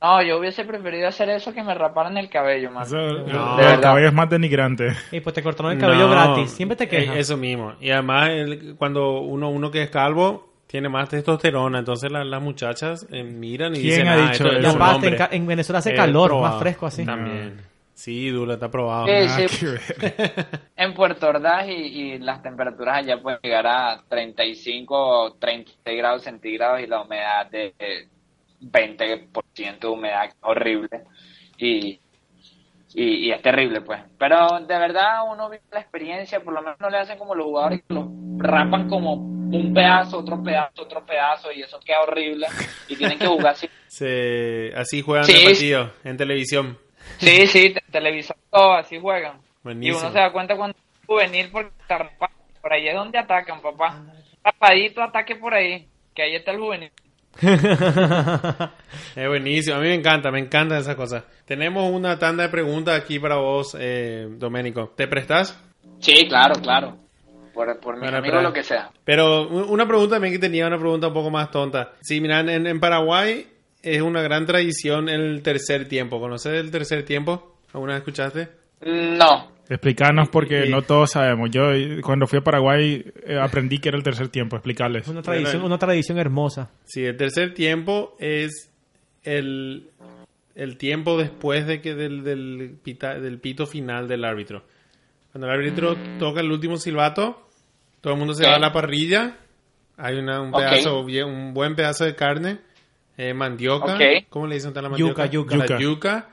[0.00, 2.70] No, yo hubiese preferido hacer eso que me raparan el cabello.
[2.82, 3.80] Eso, No, el, de el verdad.
[3.82, 4.92] cabello es más denigrante.
[5.10, 6.52] Y pues te cortaron el cabello No, gratis.
[6.52, 7.16] Siempre te quejas.
[7.16, 7.72] eh, Eso mismo.
[7.80, 12.40] Y además, el- cuando uno, uno que es calvo tiene más testosterona, entonces la- las
[12.40, 15.28] muchachas eh, miran y ¿Quién dicen, ha ah, dicho esto es Y aparte, hombre.
[15.32, 17.04] en, Venezuela hace Eh, calor, más fresco así.
[17.04, 17.60] También.
[17.98, 19.06] Sí, Dula, está probado.
[19.08, 19.66] Sí, sí.
[20.76, 26.22] En Puerto Ordaz y, y las temperaturas allá pueden llegar a 35 o 36 grados
[26.22, 28.06] centígrados y la humedad de eh,
[28.60, 31.02] 20% de humedad horrible.
[31.58, 31.98] Y,
[32.94, 34.00] y, y es terrible, pues.
[34.16, 37.46] Pero de verdad uno vive la experiencia, por lo menos no le hacen como los
[37.46, 38.06] jugadores que los
[38.38, 42.46] rapan como un pedazo, otro pedazo, otro pedazo y eso queda horrible
[42.86, 43.68] y tienen que jugar así.
[43.88, 45.44] Se- así juegan Sí, sí.
[45.46, 46.78] partido en televisión.
[47.18, 49.38] Sí, sí, te- televisor, todo, así juegan.
[49.62, 49.98] Buenísimo.
[49.98, 51.70] Y uno se da cuenta cuando es juvenil porque.
[52.60, 54.02] Por ahí es donde atacan, papá.
[54.44, 55.86] Rapadito, ataque por ahí.
[56.14, 56.90] Que ahí está el juvenil.
[59.16, 61.24] Es buenísimo, a mí me encanta, me encantan esas cosas.
[61.44, 64.92] Tenemos una tanda de preguntas aquí para vos, eh, Doménico.
[64.96, 65.58] ¿Te prestás?
[66.00, 66.96] Sí, claro, claro.
[67.54, 68.90] Por, por mis Bueno, amigos, pero- lo que sea.
[69.04, 71.92] Pero una pregunta también que tenía, una pregunta un poco más tonta.
[72.00, 73.46] Sí, miran, en, en Paraguay
[73.82, 76.20] es una gran tradición el tercer tiempo.
[76.20, 77.56] ¿Conoces el tercer tiempo?
[77.72, 78.48] ¿Alguna vez escuchaste?
[78.86, 80.70] No, Explicarnos porque Sí.
[80.70, 81.50] no todos sabemos.
[81.50, 81.64] Yo
[82.02, 84.56] cuando fui a Paraguay eh, aprendí que era el tercer tiempo.
[84.56, 85.06] Explicarles.
[85.08, 86.70] Una tradición, Bueno, una tradición hermosa.
[86.84, 88.72] Sí, el tercer tiempo es
[89.24, 89.90] el,
[90.54, 94.64] el tiempo después de que del, del, pita- del pito final del árbitro.
[95.32, 97.46] Cuando el árbitro toca el último silbato,
[98.00, 99.36] todo el mundo se va a la parrilla.
[99.98, 102.60] Hay una, un, pedazo, un buen pedazo de carne,
[103.18, 103.94] eh, mandioca.
[103.94, 104.00] Ok.
[104.30, 105.26] ¿Cómo le dicen a la mandioca?
[105.26, 105.74] Yuca, yuca.
[105.74, 106.28] La yuca.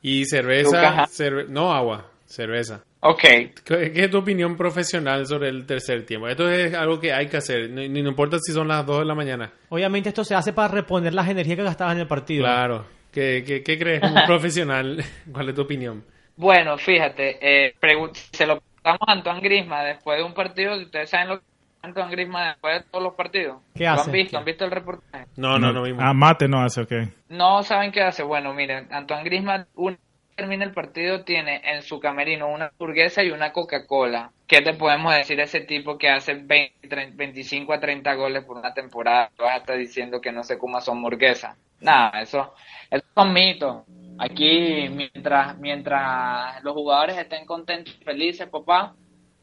[0.00, 0.68] Y cerveza.
[0.90, 2.82] Yuca, cerve- no agua, cerveza.
[3.00, 3.20] Ok.
[3.20, 6.26] ¿Qué qué es tu opinión profesional sobre el tercer tiempo?
[6.28, 9.00] Esto es algo que hay que hacer, ni, ni no importa si son las 2
[9.00, 9.52] de la mañana.
[9.68, 12.44] Obviamente esto se hace para reponer las energías que gastabas en el partido.
[12.44, 12.86] Claro.
[13.12, 15.04] ¿Qué, qué, qué crees como profesional?
[15.32, 16.04] ¿Cuál es tu opinión?
[16.36, 17.74] Bueno, fíjate, eh,
[18.32, 20.76] se lo preguntamos a Antoine Grisma después de un partido.
[20.76, 21.44] Ustedes saben lo que
[21.82, 23.58] Antoine Grisma después de todos los partidos.
[23.74, 24.10] ¿Qué ¿Lo hace?
[24.10, 24.38] han visto?
[24.38, 25.26] ¿Han visto el reportaje?
[25.36, 26.02] No, no, no vimos.
[26.04, 26.92] Ah, mate no hace, ok.
[27.28, 28.22] No saben qué hace.
[28.22, 30.00] Bueno, miren, Antoine Grisman, una vez
[30.36, 34.30] termina el partido, tiene en su camerino una hamburguesa y una Coca-Cola.
[34.46, 38.44] ¿Qué te podemos decir de ese tipo que hace 20, 30, 25 a 30 goles
[38.44, 39.30] por una temporada?
[39.38, 41.56] Vas a estar diciendo que no se coma su hamburguesa.
[41.80, 42.54] Nada, eso,
[42.90, 43.84] eso son mitos.
[44.18, 48.94] Aquí, mientras, mientras los jugadores estén contentos y felices, papá,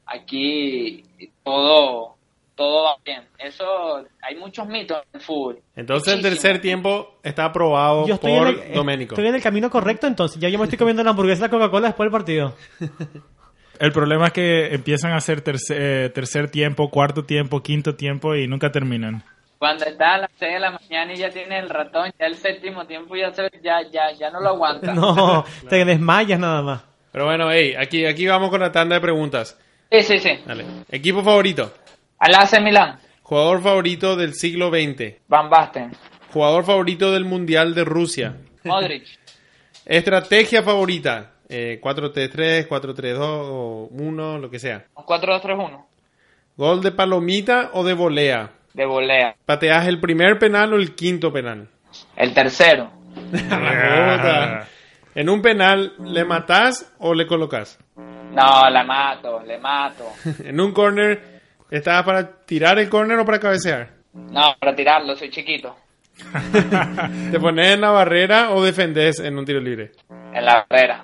[0.06, 1.04] aquí
[1.44, 2.15] todo,
[2.56, 3.22] todo va bien.
[3.38, 5.60] Eso, hay muchos mitos en el fútbol.
[5.76, 9.14] Entonces el tercer tiempo está aprobado Yo estoy por en, el, eh, Doménico.
[9.14, 10.40] estoy en el camino correcto entonces.
[10.40, 12.56] Ya yo me estoy comiendo la hamburguesa la Coca-Cola después del partido.
[13.78, 18.34] El problema es que empiezan a hacer tercer, eh, tercer tiempo, cuarto tiempo, quinto tiempo
[18.34, 19.22] y nunca terminan.
[19.58, 22.36] Cuando está a las 6 de la mañana y ya tiene el ratón, ya el
[22.36, 24.94] séptimo tiempo ya se, ya, ya, ya no lo aguanta.
[24.96, 26.84] No, te desmayas nada más.
[27.12, 29.60] Pero bueno, hey, aquí, aquí vamos con la tanda de preguntas.
[29.92, 30.40] Sí, sí, sí.
[30.46, 30.66] Dale.
[30.90, 31.72] Equipo favorito.
[32.26, 35.18] Al AC Milán, Jugador favorito del siglo XX.
[35.28, 35.92] Van Basten,
[36.34, 38.36] Jugador favorito del Mundial de Rusia.
[38.64, 39.04] Modric,
[39.86, 41.34] Estrategia favorita.
[41.48, 44.86] Eh, 4-3-3, 4-3-2 o 1, lo que sea.
[44.96, 45.86] 4-2-3-1,
[46.58, 48.50] Gol de palomita o de volea.
[48.74, 49.36] de volea.
[49.46, 51.68] ¿Pateas el primer penal o el quinto penal?
[52.16, 52.92] El tercero.
[55.14, 57.80] En un penal, ¿le matás o le colocas?
[57.96, 60.04] no, la mato, le mato.
[60.44, 61.35] En un corner,
[61.70, 63.90] ¿estás para tirar el corner o para cabecear?
[64.14, 65.76] No, para tirarlo, soy chiquito.
[67.32, 69.92] ¿Te pones en la barrera o defendés en un tiro libre?
[70.34, 71.04] En la barrera.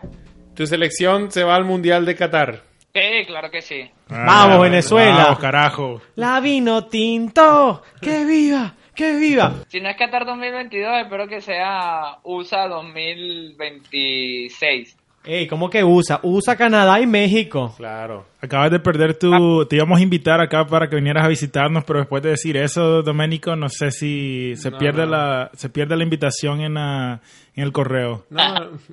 [0.56, 2.62] Tu selección se va al Mundial de Qatar.
[2.93, 3.89] Sí, claro que sí.
[4.10, 5.24] Vamos, Venezuela.
[5.24, 6.02] Vamos, carajo.
[6.15, 7.82] La vino tinto.
[8.02, 8.76] ¡Que viva!
[8.93, 9.54] ¡Que viva!
[9.69, 14.97] Si no es Qatar 2022, espero que sea USA 2026.
[15.24, 16.20] Ey, ¿cómo que USA?
[16.24, 17.74] USA, Canadá y México.
[17.78, 18.26] Claro.
[18.42, 19.66] Acabas de perder tu...
[19.68, 23.04] Te íbamos a invitar acá para que vinieras a visitarnos, pero después de decir eso,
[23.04, 25.12] Doménico, no sé si se, No, pierde, no.
[25.12, 27.22] La, se pierde la invitación en, la-
[27.56, 28.26] en el correo.
[28.32, 28.42] No,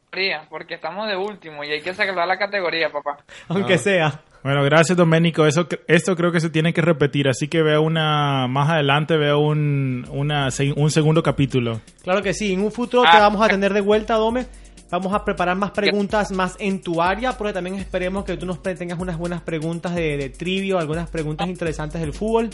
[0.10, 3.18] Categoría, Porque estamos de último y hay que sacar la categoría, papá.
[3.50, 4.22] Aunque sea.
[4.44, 5.46] Bueno, gracias Doménico.
[5.46, 9.40] Eso, esto creo que se tiene que repetir, así que veo una más adelante veo
[9.40, 11.82] un, una, un segundo capítulo.
[12.04, 13.20] Claro que sí, en un futuro te Ah.
[13.20, 14.48] vamos a tener de vuelta, Dome.
[14.90, 18.62] Vamos a preparar más preguntas más en tu área, porque también esperemos que tú nos
[18.62, 22.50] tengas unas buenas preguntas de, de trivio, algunas preguntas interesantes del fútbol.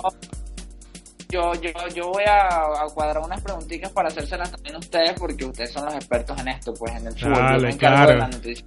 [1.29, 5.43] Yo, yo, yo voy a, a cuadrar unas preguntitas para hacérselas también a ustedes porque
[5.45, 7.33] ustedes son los expertos en esto, pues en el fútbol.
[7.35, 8.11] Yo Dale, me encargo claro.
[8.11, 8.65] de la noticia.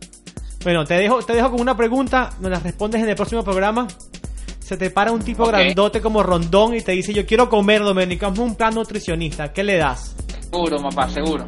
[0.63, 3.89] Bueno, te dejo, te dejo con una pregunta, nos la respondes en el próximo programa.
[4.61, 8.27] se te para un tipo grandote como Rondón y te dice, yo quiero comer, Domenico,
[8.27, 10.15] hazme un plan nutricionista, ¿qué le das?
[10.51, 11.47] Seguro, papá, seguro.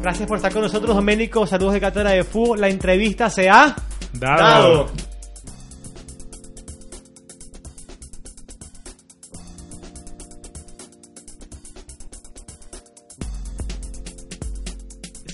[0.00, 1.46] Gracias por estar con nosotros, Domenico.
[1.46, 2.60] Saludos de Cátedra de Fútbol.
[2.60, 3.74] La entrevista se ha
[4.12, 4.90] Dado.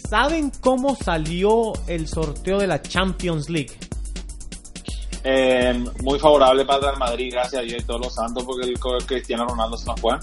[0.08, 3.76] ¿Saben cómo salió el sorteo de la Champions League?
[5.24, 8.68] Eh, muy favorable para el Real Madrid, gracias a Dios y todos los santos, porque
[8.68, 10.14] el Cristiano Ronaldo se nos fue.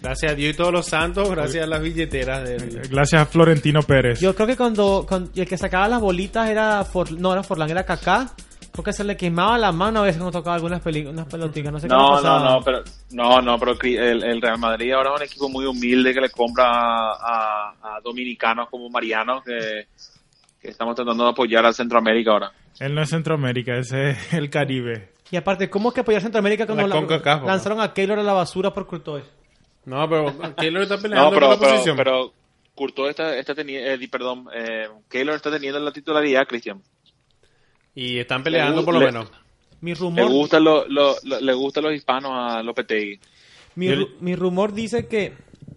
[0.00, 2.70] Gracias a Dios y todos los santos, gracias a las billeteras del...
[2.90, 4.20] Gracias a Florentino Pérez.
[4.20, 5.04] Yo creo que cuando,
[5.34, 8.30] el que sacaba las bolitas era For- no era Forlán, era Kaká.
[8.76, 11.72] Creo que se le quemaba la mano a veces cuando tocaba algunas peli- unas pelotitas.
[11.72, 14.92] No sé qué le No, no, no, pero no, no, pero el, el Real Madrid
[14.92, 19.42] ahora es un equipo muy humilde que le compra a, a- a dominicanos como Mariano,
[19.42, 19.86] que,
[20.60, 22.52] que estamos tratando de apoyar a Centroamérica ahora.
[22.78, 25.10] Él no es Centroamérica, ese es el Caribe.
[25.30, 28.22] Y aparte, ¿cómo es que apoyar a Centroamérica cuando La la- lanzaron a Keylor a
[28.22, 29.24] la basura por Courtois?
[29.86, 31.96] No, pero Keylor está peleando No, pero, por la pero, posición.
[31.96, 32.32] pero
[32.74, 36.82] Courtois está, está teniendo, perdón, eh, Keylor está teniendo la titularidad, Cristian.
[37.96, 39.28] Y están peleando Le- por lo le- menos.
[39.80, 43.18] Mi Le rumor, gusta lo, lo- lo- le gustan los hispanos a Lopetegui.
[43.74, 45.32] mi, ru- mi rumor dice que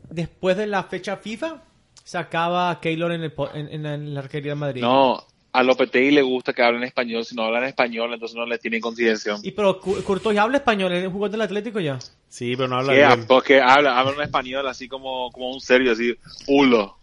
[0.09, 1.63] después de la fecha FIFA
[2.03, 4.81] sacaba a Keylor en, el, po- en, en la- arquería de Madrid.
[4.81, 7.25] No, a Lopetegui le gusta que hablen español.
[7.25, 9.39] Si no hablan español, entonces no le tienen consideración.
[9.43, 11.99] Y pero Courtois habla español, es jugador del Atlético ya.
[12.29, 13.05] Sí, pero no habla ¿Qué?
[13.05, 13.25] bien.
[13.27, 16.15] Porque habla, habla un español así como, como un serio, así,
[16.47, 16.97] hulo.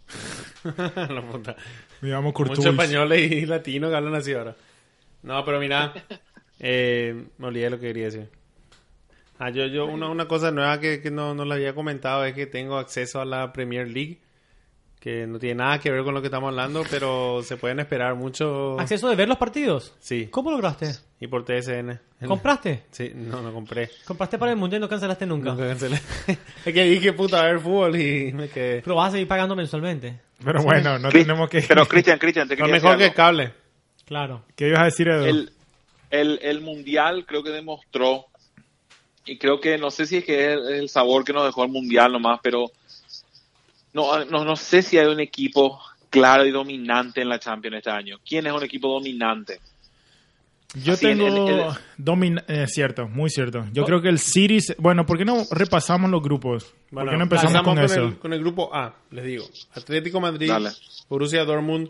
[0.63, 1.55] La puta.
[2.01, 2.59] Digamos Courtois.
[2.59, 4.55] Muchos españoles y latinos que hablan así ahora.
[5.27, 5.93] No, pero mira,
[6.59, 8.29] eh, me olvidé lo que quería decir.
[9.39, 12.33] Ah, yo, yo, una, una cosa nueva que, que no, no le había comentado es
[12.33, 14.19] que tengo acceso a la Premier League,
[14.99, 18.15] que no tiene nada que ver con lo que estamos hablando, pero se pueden esperar
[18.15, 18.79] mucho.
[18.79, 19.93] ¿Acceso de ver los partidos?
[19.99, 20.91] Sí, ¿Cómo lograste?
[21.19, 21.99] y por TSN.
[22.25, 22.85] ¿Compraste?
[22.91, 23.91] Sí, no, no compré.
[24.05, 25.51] ¿Compraste para el Mundial y no cancelaste nunca?
[25.51, 25.99] Nunca cancelé.
[26.65, 28.81] es que dije, puta, a ver fútbol y me quedé.
[28.81, 30.19] Pero vas a seguir pagando mensualmente.
[30.43, 31.61] Pero bueno, no tenemos que...
[31.61, 33.37] Pero Cristian, Cristian, te Lo quería mejor decir que algo.
[33.37, 33.66] cable.
[34.07, 34.43] Claro.
[34.55, 35.25] ¿Qué ibas a decir, Edu?
[35.25, 35.51] el,
[36.09, 38.25] el, el mundial creo que demostró
[39.25, 41.69] y creo que no sé si es que es el sabor que nos dejó el
[41.71, 42.71] mundial nomás, pero
[43.93, 47.89] no, no, no sé si hay un equipo claro y dominante en la Champions este
[47.89, 48.17] año.
[48.27, 49.59] ¿Quién es un equipo dominante?
[50.83, 51.27] Yo Así, tengo...
[51.27, 51.65] el- el-
[51.97, 53.65] domin- eh, cierto, muy cierto.
[53.73, 54.59] Yo creo que el City...
[54.77, 56.65] Bueno, ¿por qué no repasamos los grupos?
[56.65, 58.03] ¿Por Bueno, qué no empezamos con, eso?
[58.03, 59.45] El, con el grupo A, les digo.
[59.73, 60.69] Atlético Madrid, Dale.
[61.09, 61.89] Borussia Dortmund,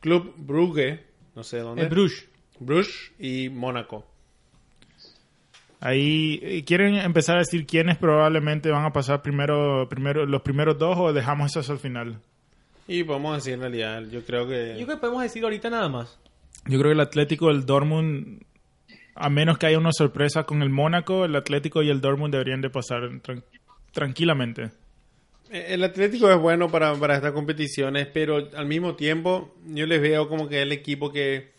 [0.00, 1.82] Club Brugge, no sé dónde.
[1.82, 2.28] El Bruges.
[2.60, 4.06] Bruges y Mónaco.
[5.80, 10.78] Ahí, eh, ¿quieren empezar a decir quiénes probablemente van a pasar primero, primero los primeros
[10.78, 12.18] dos o dejamos eso hasta el final?
[12.88, 14.76] Y podemos decir en realidad, yo creo que...
[14.78, 16.18] Yo creo que podemos decir ahorita nada más.
[16.66, 18.42] Yo creo que el Atlético y el Dortmund,
[19.14, 22.62] a menos que haya una sorpresa con el Mónaco, el Atlético y el Dortmund deberían
[22.62, 23.42] de pasar tran-
[23.92, 24.70] tranquilamente.
[25.50, 30.00] Eh, El Atlético es bueno para, para estas competiciones, pero al mismo tiempo yo les
[30.00, 31.52] veo como que el equipo que,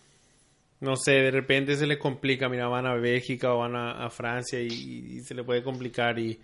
[0.80, 2.50] no sé, de repente se les complica.
[2.50, 6.18] Mira, van a Bélgica o van a, a Francia y, y se les puede complicar
[6.20, 6.40] y,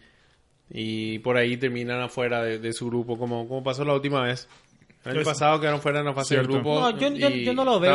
[0.70, 4.48] y por ahí terminan afuera de, de su grupo, como, como pasó la última vez.
[5.04, 6.80] El año Es- pasado quedaron fuera en la fase grupo.
[6.80, 7.92] No, yo, yo- y yo no lo veo.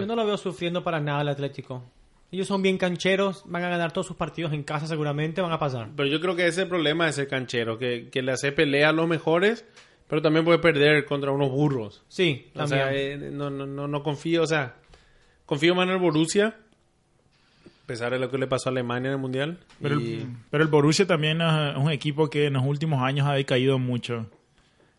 [0.00, 1.82] Yo no lo veo sufriendo para nada el Atlético.
[2.32, 5.58] Ellos son bien cancheros, van a ganar todos sus partidos en casa seguramente, van a
[5.58, 5.88] pasar.
[5.96, 8.50] Pero yo creo que ese es el problema de ser canchero, que, que le hace
[8.52, 9.64] pelea a los mejores,
[10.08, 12.02] pero también puede perder contra unos burros.
[12.08, 12.80] Sí, O también.
[12.80, 14.74] sea, eh, no, no, no, no confío, o sea,
[15.46, 16.56] confío más en el Borussia,
[17.84, 19.58] a pesar de lo que le pasó a Alemania en el Mundial.
[19.80, 23.26] Pero, y- el, pero el Borussia también es un equipo que en los últimos años
[23.28, 24.26] ha decaído mucho.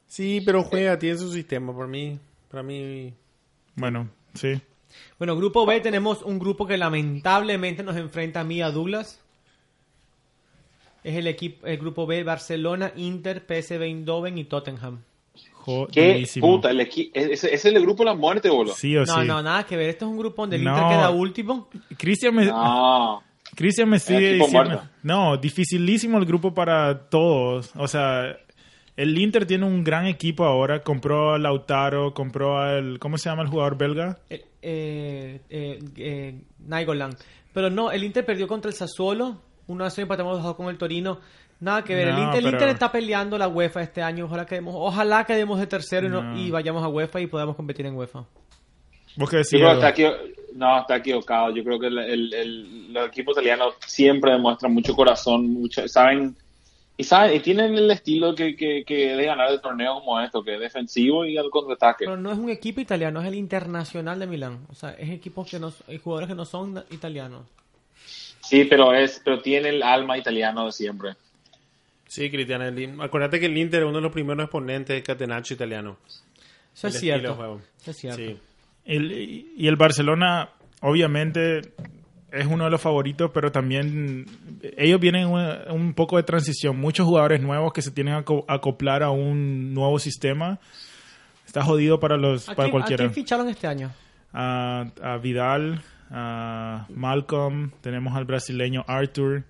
[0.08, 2.18] Sí, pero juega, tiene su sistema, por mí,
[2.50, 3.14] para mí...
[3.76, 4.62] Bueno, sí.
[5.18, 9.22] Bueno, grupo B tenemos un grupo que lamentablemente nos enfrenta a mí y a Douglas.
[11.04, 15.00] Es el equipo, el grupo B, Barcelona, Inter, PSV Eindhoven y Tottenham.
[15.92, 16.72] ¿Qué puta?
[16.72, 18.74] El equi- ese, ese es el grupo de la muerte, boludo.
[18.74, 19.28] Sí o No, sí.
[19.28, 19.90] no, nada que ver.
[19.90, 20.72] Este es un grupo donde el No.
[20.72, 21.70] Inter queda último.
[21.98, 23.22] Cristian me, No.
[23.56, 24.70] Cristian me sigue diciendo...
[24.70, 24.90] muerto.
[25.04, 27.72] No, dificilísimo el grupo para todos.
[27.76, 28.38] O sea,
[28.96, 30.84] el Inter tiene un gran equipo ahora.
[30.84, 32.98] Compró a Lautaro, compró al...
[33.00, 34.20] ¿Cómo se llama el jugador belga?
[34.70, 37.12] Eh, eh, eh, Nainggolan.
[37.54, 39.42] Pero no, el Inter perdió contra el Sassuolo.
[39.68, 41.20] 1 a 0 empatamos 2 con el Torino.
[41.60, 42.10] Nada que ver.
[42.10, 44.26] el, Inter, el Inter está peleando la UEFA este año.
[44.26, 47.86] Ojalá quedemos, ojalá quedemos de tercero y, no- y vayamos a UEFA y podamos competir
[47.86, 48.26] en UEFA.
[50.54, 51.50] No, está equivocado.
[51.56, 56.36] Yo creo que el, el, el- los equipos italianos siempre demuestran mucho corazón, mucho, saben
[56.98, 60.44] y saben y tienen el estilo que, que, que de ganar el torneo como esto,
[60.44, 62.06] que es defensivo y al contraataque.
[62.06, 64.66] Pero no es un equipo italiano, es el Internacional de Milán.
[64.72, 67.46] O sea, es equipos que no, hay jugadores que no son italianos.
[68.42, 71.14] Sí, pero es, pero tiene el alma italiano de siempre.
[72.08, 72.62] Sí, Cristian.
[72.62, 75.98] el Acuérdate que el Inter es uno de los primeros exponentes del catenaccio italiano.
[76.74, 77.62] Eso El es de cierto.
[77.82, 78.18] Eso es cierto.
[78.22, 78.38] Sí.
[78.86, 79.12] El-
[79.58, 80.50] y el Barcelona,
[80.82, 81.62] obviamente,
[82.32, 84.26] es uno de los favoritos, pero también
[84.78, 86.78] ellos vienen en un, un poco de transición.
[86.80, 90.60] Muchos jugadores nuevos que se tienen que aco- acoplar a un nuevo sistema.
[91.46, 93.04] Está jodido para los ¿A para quién, a cualquiera.
[93.06, 93.92] quién ficharon este año?
[94.34, 99.44] A, a Vidal, a Malcolm, tenemos al brasileño Arthur,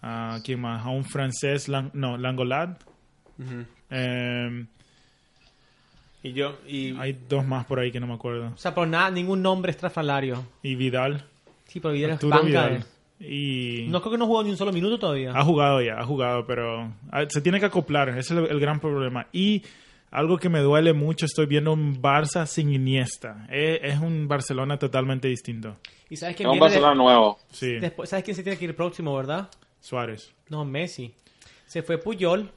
[0.00, 2.80] a quién más, a un francés, Lang- no, Langolat.
[3.38, 3.64] Ujú.
[3.90, 4.64] Eh,
[6.22, 8.52] Y yo, y hay dos más por ahí que no me acuerdo.
[8.54, 10.44] O sea, por nada, ningún nombre estrafalario.
[10.62, 11.24] Y Vidal,
[11.66, 12.46] Sí, pero Vidal es Arturo banca.
[12.46, 12.72] Vidal.
[12.76, 12.84] eh.
[13.18, 15.32] Y No creo que no jugó ni un solo minuto todavía.
[15.34, 18.60] Ha jugado ya, ha jugado, pero ah, se tiene que acoplar, ese es el, el
[18.60, 19.26] gran problema.
[19.32, 19.62] Y
[20.10, 23.46] algo que me duele mucho, estoy viendo un Barça sin Iniesta.
[23.50, 25.76] Es, es un Barcelona totalmente distinto.
[26.10, 27.38] ¿Y sabes Es un de- Barcelona nuevo.
[27.50, 28.10] Sí, después?
[28.10, 29.48] ¿Sabes quién se tiene que ir próximo, verdad?
[29.80, 30.32] Suárez.
[30.50, 31.14] No, Messi.
[31.64, 32.50] Se fue Puyol.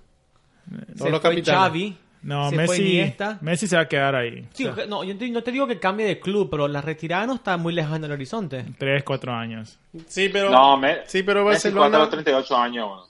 [0.69, 1.45] se los fue capitanes.
[1.61, 1.97] Xavi.
[2.21, 3.01] No, se Messi.
[3.41, 4.45] Messi se va a quedar ahí.
[4.53, 6.81] Sí, O sea, no, yo te- no te digo que cambie de club, pero la
[6.81, 8.65] retirada no está muy lejana del horizonte.
[8.77, 9.79] Tres, cuatro años.
[10.07, 11.97] Sí, pero, No, me, sí, pero Messi Barcelona.
[11.99, 12.87] los 38 años.
[12.89, 13.03] bueno.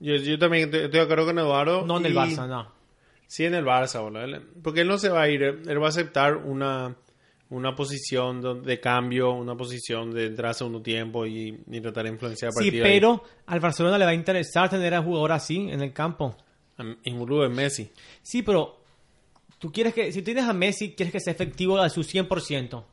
[0.00, 1.84] Yo, yo también estoy estoy de acuerdo con Eduardo.
[1.86, 2.70] No en el Barça, no.
[3.26, 4.40] Sí, en el Barça, boludo.
[4.62, 5.42] Porque él no se va a ir.
[5.42, 6.94] Él va a aceptar una,
[7.50, 12.10] una posición de cambio, una posición de entrar a segundo tiempo y, y tratar de
[12.10, 12.86] influenciar Sí, partidos.
[12.86, 12.92] ahí.
[12.92, 16.36] pero al Barcelona le va a interesar tener a un jugador así en el campo.
[17.04, 17.90] Y boludo es Messi.
[18.22, 18.80] Sí, pero
[19.58, 22.84] tú quieres que, si tienes a Messi, quieres que sea efectivo a su 100%.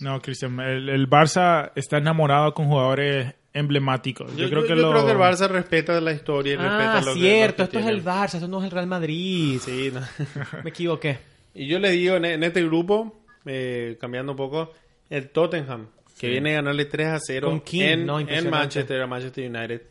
[0.00, 4.30] No, Cristian, el, el Barça está enamorado con jugadores emblemáticos.
[4.36, 4.90] Yo, Yo, creo yo- que yo lo...
[4.92, 7.76] creo que el Barça respeta la historia y respeta Ah, lo que- cierto, lo que
[7.78, 8.04] esto es el.
[8.04, 9.58] Barça, esto no es el Real Madrid.
[9.62, 10.00] Sí, no.
[10.64, 11.18] Me equivoqué.
[11.54, 14.72] Y yo le digo en, en este grupo, eh, cambiando un poco,
[15.10, 18.50] el Tottenham, que viene a ganarle 3 a 0 Con King, en, en.
[18.50, 19.82] Manchester, a Manchester United.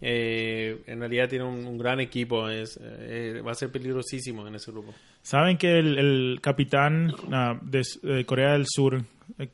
[0.00, 4.54] Eh, en realidad tiene un, un gran equipo, es, eh, va a ser peligrosísimo en
[4.54, 4.94] ese grupo.
[5.22, 9.02] Saben que el, el capitán ah, de, de Corea del Sur,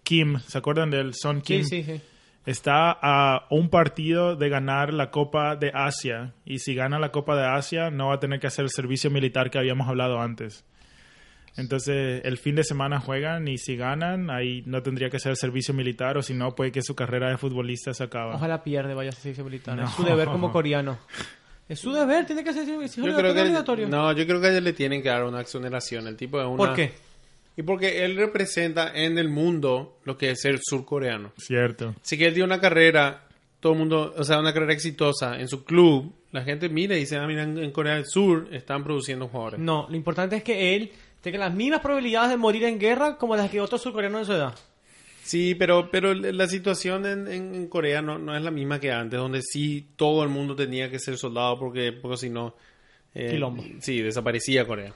[0.03, 1.63] Kim, ¿se acuerdan del Son Kim?
[1.63, 2.01] Sí, sí, sí.
[2.45, 7.37] está a un partido de ganar la Copa de Asia y si gana la Copa
[7.37, 10.65] de Asia no va a tener que hacer el servicio militar que habíamos hablado antes.
[11.57, 15.75] Entonces el fin de semana juegan y si ganan ahí no tendría que el servicio
[15.75, 18.37] militar o si no puede que su carrera de futbolista se acaba.
[18.37, 19.77] Ojalá pierde, vaya a servicio militar.
[19.77, 19.85] No.
[19.85, 20.99] Es su deber como coreano.
[21.69, 23.89] Es su deber, tiene que ser servicio obligatorio.
[23.89, 26.07] no, yo creo que a ellos le tienen que dar una exoneración.
[26.07, 26.93] El tipo es una, ¿Por qué?
[27.57, 31.33] Y porque él representa en el mundo lo que es ser surcoreano.
[31.37, 31.95] Cierto.
[32.03, 33.27] Si que él dio una carrera,
[33.61, 37.01] todo el mundo, o sea, una carrera exitosa en su club, la gente mira y
[37.01, 39.61] dice, ah, mira, en Corea del Sur están produciendo jugadores.
[39.61, 43.35] No, lo importante es que él tenga las mismas probabilidades de morir en guerra como
[43.37, 44.55] las que otros surcoreanos de su edad.
[45.25, 48.91] Sí, pero, pero la situación en, en- en Corea no, no es la misma que
[48.93, 52.55] antes, donde sí todo el mundo tenía que ser soldado porque, porque si no...
[53.15, 53.63] eh, Quilombo.
[53.81, 54.93] Sí, desaparecía Corea.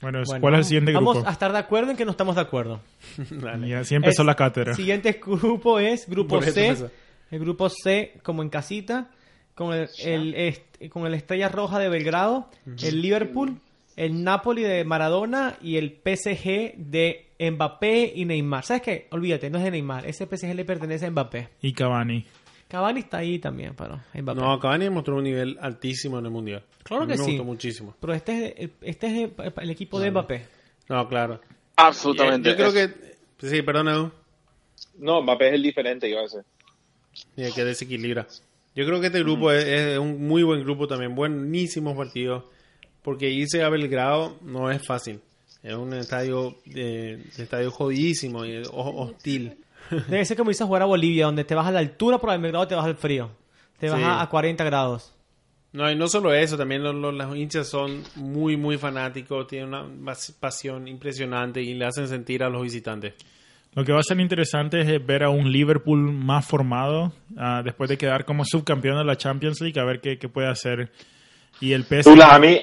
[0.00, 1.28] Bueno, Bueno, ¿cuál es el siguiente vamos grupo?
[1.28, 2.80] a estar de acuerdo en que no estamos de acuerdo.
[3.30, 3.68] Dale.
[3.68, 4.74] Y así empezó Es- la cátedra.
[4.74, 6.74] Siguiente grupo es grupo Por C.
[7.30, 9.10] El grupo C, como en casita,
[9.54, 12.48] con el, el est- con el Estrella Roja de Belgrado,
[12.82, 13.58] el Liverpool,
[14.02, 18.64] el Napoli de Maradona y el PSG de Mbappé y Neymar.
[18.64, 19.06] ¿Sabes qué?
[19.12, 20.06] Olvídate, no es de Neymar.
[20.06, 21.50] Ese PSG le pertenece a Mbappé.
[21.62, 22.24] Y Cavani.
[22.66, 24.40] Cavani está ahí también, pero Mbappé.
[24.40, 26.64] No, Cavani mostró un nivel altísimo en el Mundial.
[26.82, 27.30] Claro A mí que me sí.
[27.30, 27.94] gustó muchísimo.
[28.00, 30.46] Pero este es, el, este es el, el equipo de Mbappé.
[30.88, 31.40] No, claro.
[31.76, 32.50] Absolutamente.
[32.50, 32.90] Yo creo que...
[33.38, 34.10] Sí, perdón, Edu.
[34.98, 36.40] No, Mbappé es el diferente, iba a decir.
[37.36, 38.26] Y que desequilibra.
[38.74, 42.44] Yo creo que este grupo es, es un muy buen grupo también, buenísimos partidos,
[43.02, 45.20] porque irse a Belgrado no es fácil.
[45.62, 49.56] Es un estadio de estadio jodidísimo y ho- hostil.
[50.08, 52.32] Debe ser como irse a jugar a Bolivia, donde te vas a la altura, pero
[52.32, 53.30] al Belgrado te vas al frío.
[53.78, 54.04] Te vas Sí.
[54.04, 55.14] a, a 40 grados.
[55.72, 59.68] No, y no solo eso, también los, los- los hinchas son muy, muy fanáticos, tienen
[59.68, 63.14] una pas- pasión impresionante y le hacen sentir a los visitantes.
[63.74, 67.88] Lo que va a ser interesante es ver a un Liverpool más formado ah, después
[67.88, 70.92] de quedar como subcampeón de la Champions League, a ver qué, qué puede hacer.
[71.60, 72.02] Y el PSG...
[72.04, 72.60] Tula, a mí,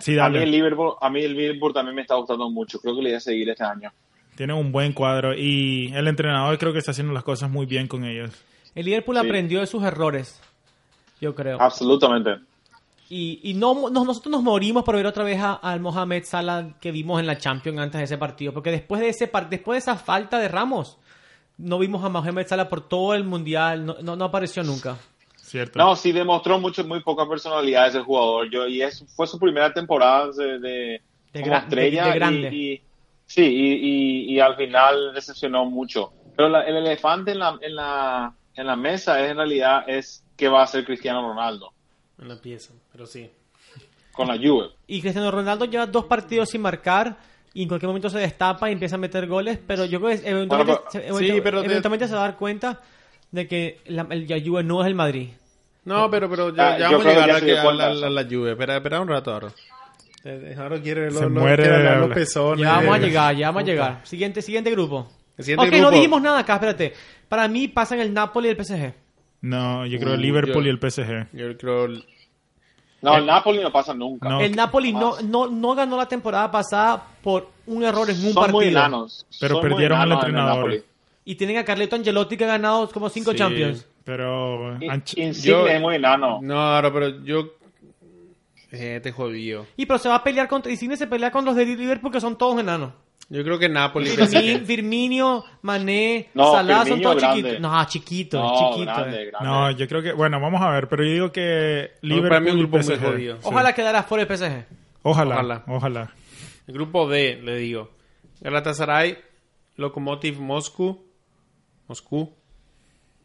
[0.00, 2.78] Sí, a mí el Liverpool, a mí el Liverpool también me está gustando mucho.
[2.80, 3.90] Creo que le voy a seguir este año.
[4.36, 7.86] Tiene un buen cuadro y el entrenador creo que está haciendo las cosas muy bien
[7.88, 8.30] con ellos.
[8.74, 9.26] El Liverpool Sí.
[9.26, 10.40] aprendió de sus errores,
[11.20, 11.60] yo creo.
[11.60, 12.36] Absolutamente.
[13.10, 16.70] Y, y no, no- nosotros nos morimos por ver otra vez a- al Mohamed Salah
[16.80, 18.52] que vimos en la Champions antes de ese partido.
[18.54, 20.96] Porque después de ese par- después de esa falta de Ramos,
[21.58, 23.84] no vimos a Mohamed Salah por todo el mundial.
[23.84, 24.96] No, no, no apareció nunca.
[25.52, 25.78] ¿Cierto?
[25.78, 28.48] No, sí demostró mucho, muy poca personalidad ese jugador.
[28.50, 32.04] Yo, y es, fue su primera temporada de, de, De como gra- estrella.
[32.04, 32.54] de- de y- grande.
[32.54, 32.82] Y,
[33.26, 36.10] sí, y, y- y al final decepcionó mucho.
[36.34, 40.24] Pero la- el elefante en la, en la, en la mesa es en realidad es
[40.38, 41.70] qué va a hacer Cristiano Ronaldo
[42.18, 43.30] En la pieza, pero sí.
[44.12, 44.70] con la Juve.
[44.86, 47.18] Y Cristiano Ronaldo lleva dos partidos sin marcar
[47.52, 50.26] y en cualquier momento se destapa y empieza a meter goles, pero yo creo que
[50.30, 52.80] eventualmente, Bueno, se- sí, eventu- pero te- eventualmente se va a dar cuenta
[53.30, 55.28] de que la, el la Juve no es el Madrid.
[55.84, 58.00] No, pero, pero ya, Ah, ya vamos a llegar a, que- a la, eso.
[58.00, 58.52] la, la Juve.
[58.52, 59.48] Espera, espera un rato ahora.
[60.24, 62.60] Eh, Ahora quiere los, los- los pezones.
[62.64, 64.00] Ya vamos a Eh, llegar, ya vamos a llegar.
[64.04, 65.08] Siguiente, siguiente grupo.
[65.36, 66.92] El siguiente ok, no dijimos nada acá, espérate.
[67.28, 68.94] Para mí pasan el Napoli y el PSG.
[69.40, 71.26] No, yo creo Uh, Liverpool yo- y el PSG.
[71.32, 71.88] Yo creo...
[73.00, 74.28] No, el Napoli no pasa nunca.
[74.28, 74.40] No.
[74.40, 78.52] El Napoli no, no, no ganó la temporada pasada por un error en un Son
[78.52, 78.78] muy partido.
[78.78, 79.26] enanos.
[79.40, 80.84] Pero Son muy perdieron al en el entrenador.
[81.24, 83.38] Y tienen a Carleto Angelotti que ha ganado como cinco Sí.
[83.38, 83.88] Champions.
[84.04, 86.40] Pero Insigne Yo- es muy enano.
[86.42, 87.54] No, pero yo...
[88.74, 89.66] Eh, te jodido.
[89.76, 90.72] Y pero se va a pelear contra.
[90.72, 92.92] Y Cine se pelea con los de Liverpool que son todos enanos.
[93.28, 94.08] Yo creo que Napoli...
[94.10, 97.42] Firmin- Firmino, Mané, No, Salah son todos grande.
[97.42, 97.60] chiquitos.
[97.60, 98.96] No, chiquitos, No, chiquitos.
[98.96, 99.26] grande, eh.
[99.26, 99.48] grande.
[99.48, 102.46] no, yo creo que, bueno, vamos a ver, pero yo digo que No, para mí
[102.46, 103.36] Liverpool un grupo muy jodido.
[103.36, 103.42] Sí.
[103.44, 104.64] Ojalá quedara fuera el PSG.
[105.02, 105.64] Ojalá, Ojalá.
[105.68, 106.10] ojalá.
[106.66, 107.90] El grupo D, le digo.
[108.40, 109.18] Galatasaray,
[109.76, 111.04] Lokomotiv Moscú,
[111.88, 112.32] Moscú,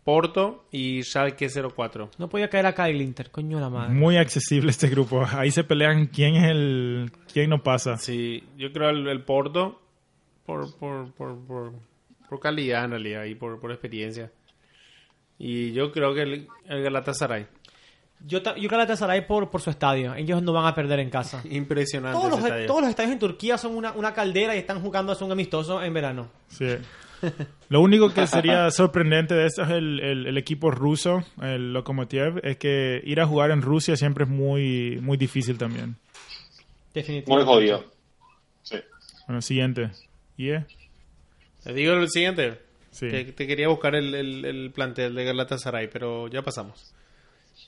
[0.07, 2.11] Porto y Schalke 04.
[2.17, 3.93] No podía caer acá el Inter, coño la madre.
[3.93, 5.27] Muy accesible este grupo.
[5.33, 7.97] Ahí se pelean quién es el quién no pasa.
[7.97, 9.81] Sí, yo creo el, el Porto
[10.45, 11.73] por, por, por, por,
[12.29, 14.31] por calidad en realidad y por, por experiencia.
[15.37, 17.47] Y yo creo que el, el Galatasaray.
[18.25, 20.15] Yo, yo Galatasaray por, por su estadio.
[20.15, 21.41] Ellos no van a perder en casa.
[21.51, 22.17] Impresionante.
[22.17, 22.67] Todos los, ese estadio.
[22.67, 25.83] todos los estadios en Turquía son una, una caldera y están jugando a un amistoso
[25.83, 26.29] en verano.
[26.47, 26.77] Sí.
[27.69, 32.39] Lo único que sería sorprendente de esto es el, el- el equipo ruso, el Lokomotiv,
[32.43, 35.87] es que ir a jugar en Rusia siempre es muy, muy difícil también.
[35.95, 35.95] Muy
[36.93, 37.51] Definitivamente.
[37.51, 37.85] jodido.
[38.63, 38.77] Sí.
[39.27, 39.91] Bueno, siguiente.
[40.37, 40.65] ¿Yeah?
[41.63, 42.59] Te digo el siguiente.
[42.91, 43.07] Sí.
[43.09, 46.93] Te quería buscar el, el, el plantel de Galatasaray, pero ya pasamos.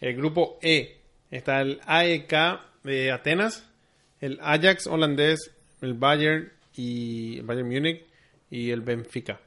[0.02, 0.98] El grupo E.
[1.30, 2.34] Está el AEK
[2.84, 3.64] de Atenas,
[4.22, 8.02] el Ajax holandés, el Bayern y el Bayern Múnich
[8.52, 9.40] y el Benfica.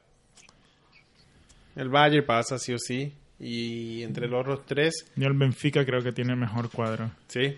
[1.75, 3.13] El Bayern pasa sí o sí.
[3.39, 7.11] Y entre los otros tres, Yo el Benfica creo que tiene mejor cuadro.
[7.27, 7.57] sí.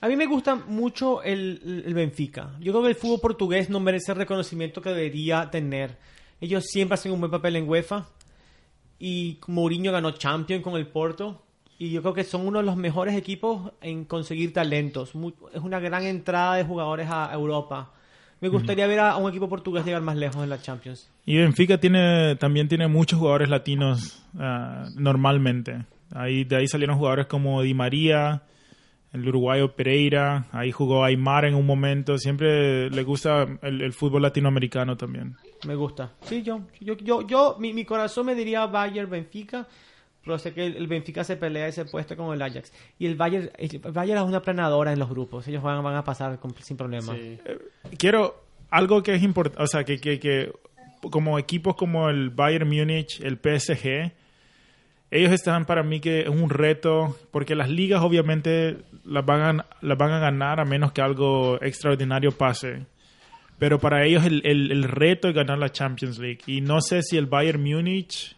[0.00, 2.52] A mí me gusta mucho el, el Benfica.
[2.60, 5.96] Yo creo que el fútbol portugués no merece el reconocimiento que debería tener.
[6.40, 8.06] Ellos siempre hacen un buen papel en UEFA.
[9.00, 11.42] Y Mourinho ganó Champions con el Porto.
[11.80, 15.16] Y yo creo que son uno de los mejores equipos en conseguir talentos.
[15.16, 17.92] Mu- es una gran entrada de jugadores a Europa.
[18.40, 21.10] Me gustaría ver a, a un equipo portugués llegar más lejos en la Champions.
[21.26, 25.84] Y Benfica tiene, también tiene muchos jugadores latinos ah, normalmente.
[26.14, 28.42] Ahí, de ahí salieron jugadores como Di María,
[29.12, 32.16] el uruguayo Pereira, ahí jugó Aymar en un momento.
[32.18, 35.36] Siempre le gusta el, el fútbol latinoamericano también.
[35.66, 36.12] Me gusta.
[36.22, 39.66] Sí, yo, yo, yo, yo mi, mi corazón me diría Bayern Benfica,
[40.24, 42.72] pero sé que el, el Benfica se pelea ese puesto con el Ajax.
[42.98, 45.46] Y el Bayern, el Bayern es una planadora en los grupos.
[45.48, 47.14] Ellos van, van a pasar con- sin problema.
[47.14, 47.38] sí.
[47.98, 50.52] Quiero algo que es importante, o sea, que, que, que
[51.10, 54.12] como equipos como el Bayern Múnich, el PSG,
[55.10, 59.66] ellos están para mí que es un reto, porque las ligas obviamente las van a,
[59.80, 62.84] las van a ganar a menos que algo extraordinario pase.
[63.58, 66.40] Pero para ellos el, el, el reto es ganar la Champions League.
[66.46, 68.36] Y no sé si el Bayern Múnich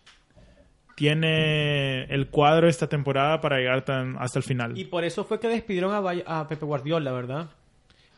[1.01, 4.77] tiene el cuadro esta temporada para llegar tan, hasta el final.
[4.77, 7.49] Y por eso fue que despidieron a, Bay- a Pepe Guardiola, ¿verdad?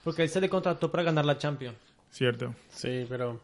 [0.03, 1.76] Porque él se le contrató para ganar la Champions.
[2.11, 2.57] ¿Cierto?
[2.70, 3.41] Sí, pero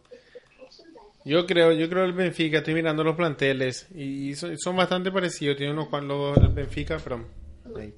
[1.25, 5.57] yo creo, yo creo el Benfica, estoy mirando los planteles y son, son bastante parecidos.
[5.57, 7.25] Tiene unos cuantos el Benfica, pero,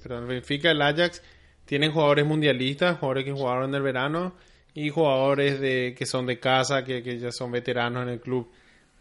[0.03, 1.23] perdón, el Benfica, el Ajax
[1.65, 4.35] tienen jugadores mundialistas, jugadores que jugaron en el verano
[4.75, 8.47] y jugadores de que son de casa, que, que ya son veteranos en el club.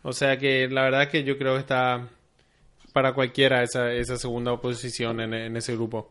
[0.03, 2.09] O sea que la verdad que yo creo que está
[2.93, 6.11] para cualquiera esa, esa segunda posición en, en ese grupo.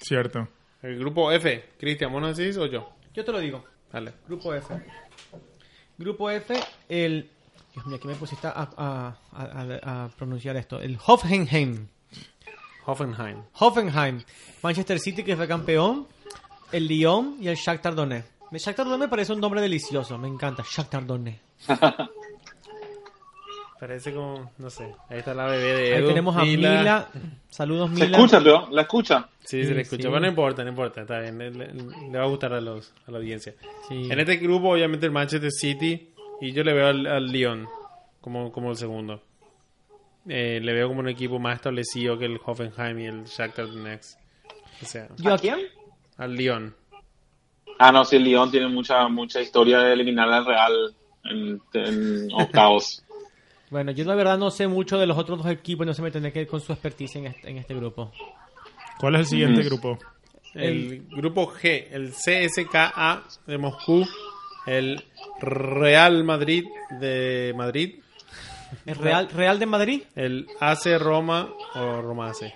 [0.00, 0.48] Cierto.
[0.82, 2.90] El grupo F, Cristian, ¿vos nos decís o yo?
[3.14, 3.64] Yo te lo digo.
[3.92, 4.12] Dale.
[4.26, 4.74] Grupo F.
[5.98, 6.58] Grupo F,
[6.88, 7.30] el...
[7.74, 9.44] Dios mío, aquí me pusiste a, a- a-
[9.92, 10.80] a- a pronunciar esto.
[10.80, 11.86] El Hoffenheim.
[12.84, 13.42] Hoffenheim.
[13.58, 14.22] Hoffenheim,
[14.62, 16.08] Manchester City que fue campeón,
[16.72, 18.26] el Lyon y el Shakhtar Donetsk.
[18.50, 21.40] El Shakhtar Donetsk me parece un nombre delicioso, me encanta, Shakhtar Donetsk.
[23.82, 26.06] Parece como, no sé, ahí está la bebé de Ahí Edu.
[26.10, 27.08] tenemos a Mila,
[27.50, 28.16] saludos ¿Se Mila.
[28.16, 28.68] escucha, Leo?
[28.70, 29.28] ¿La escucha?
[29.40, 30.02] Sí, se le escucha.
[30.04, 30.08] Sí.
[30.08, 32.94] Bueno, no importa, no importa, está bien, le, le- le va a gustar a, los,
[33.08, 33.54] a la audiencia.
[33.88, 34.06] Sí.
[34.08, 36.10] En este grupo, obviamente, el Manchester City
[36.40, 37.66] y yo le veo al, al Lyon
[38.20, 39.20] como, como el segundo.
[40.28, 44.16] Eh, le veo como un equipo más establecido que el Hoffenheim y el Shakhtar Donetsk.
[44.80, 45.58] O sea, Yo ¿A quién?
[46.18, 46.76] al Lyon.
[47.80, 52.28] Ah, no, sí, el Lyon tiene mucha mucha historia de eliminar al Real en, en
[52.32, 53.02] octavos.
[53.72, 56.10] Bueno, yo la verdad no sé mucho de los otros dos equipos, no se me
[56.10, 58.12] tendré que ir con su experticia en este, en este grupo.
[59.00, 59.98] ¿Cuál es el siguiente grupo?
[60.54, 64.06] El grupo G, el CSKA de Moscú,
[64.66, 65.02] el
[65.40, 66.64] Real Madrid
[67.00, 67.94] de Madrid,
[68.84, 70.02] ¿El Real, Real de Madrid?
[70.16, 72.52] el AC Roma o Roma AC.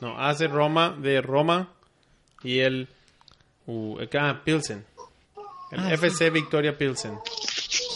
[0.00, 1.68] No, AC Roma de Roma
[2.42, 2.88] y el
[3.66, 4.82] uh, acá, Pilsen.
[5.70, 7.18] El Ah, FC Victoria Pilsen.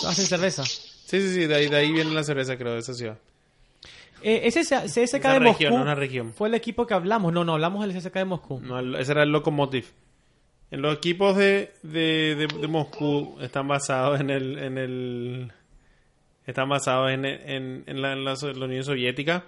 [0.07, 0.65] Hacen cerveza.
[1.09, 3.17] Sí, sí, sí, de ahí, de ahí viene la cerveza, creo, de esa ciudad.
[4.23, 6.33] Eh, ese CSK Una de región, Moscú una región.
[6.35, 7.33] fue el equipo que hablamos.
[7.33, 8.61] No, no, hablamos del CSK de Moscú.
[8.61, 9.87] No, ese era el Lokomotiv.
[10.71, 15.53] En los equipos de, de, de, de Moscú están basados en el, en el
[16.47, 19.45] están basados en, en, en la, en la, so- la Unión Soviética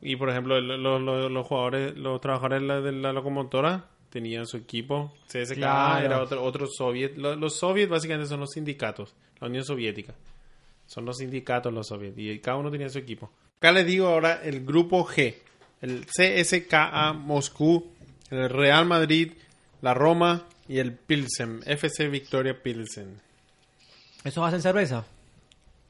[0.00, 3.84] y por ejemplo el- los, los, los jugadores los trabajadores de la, de la locomotora
[4.10, 6.04] tenían su equipo CSKA Claro.
[6.06, 10.14] era otro otro soviet los, los soviets básicamente son los sindicatos la Unión Soviética
[10.90, 14.40] son los sindicatos los soviets y cada uno tenía su equipo acá les digo ahora
[14.42, 15.34] el grupo G
[15.82, 17.86] el CSKA Moscú
[18.30, 19.32] el Real Madrid
[19.82, 23.20] la Roma y el Pilsen FC Victoria Pilsen
[24.24, 25.04] ¿Esos hacen cerveza?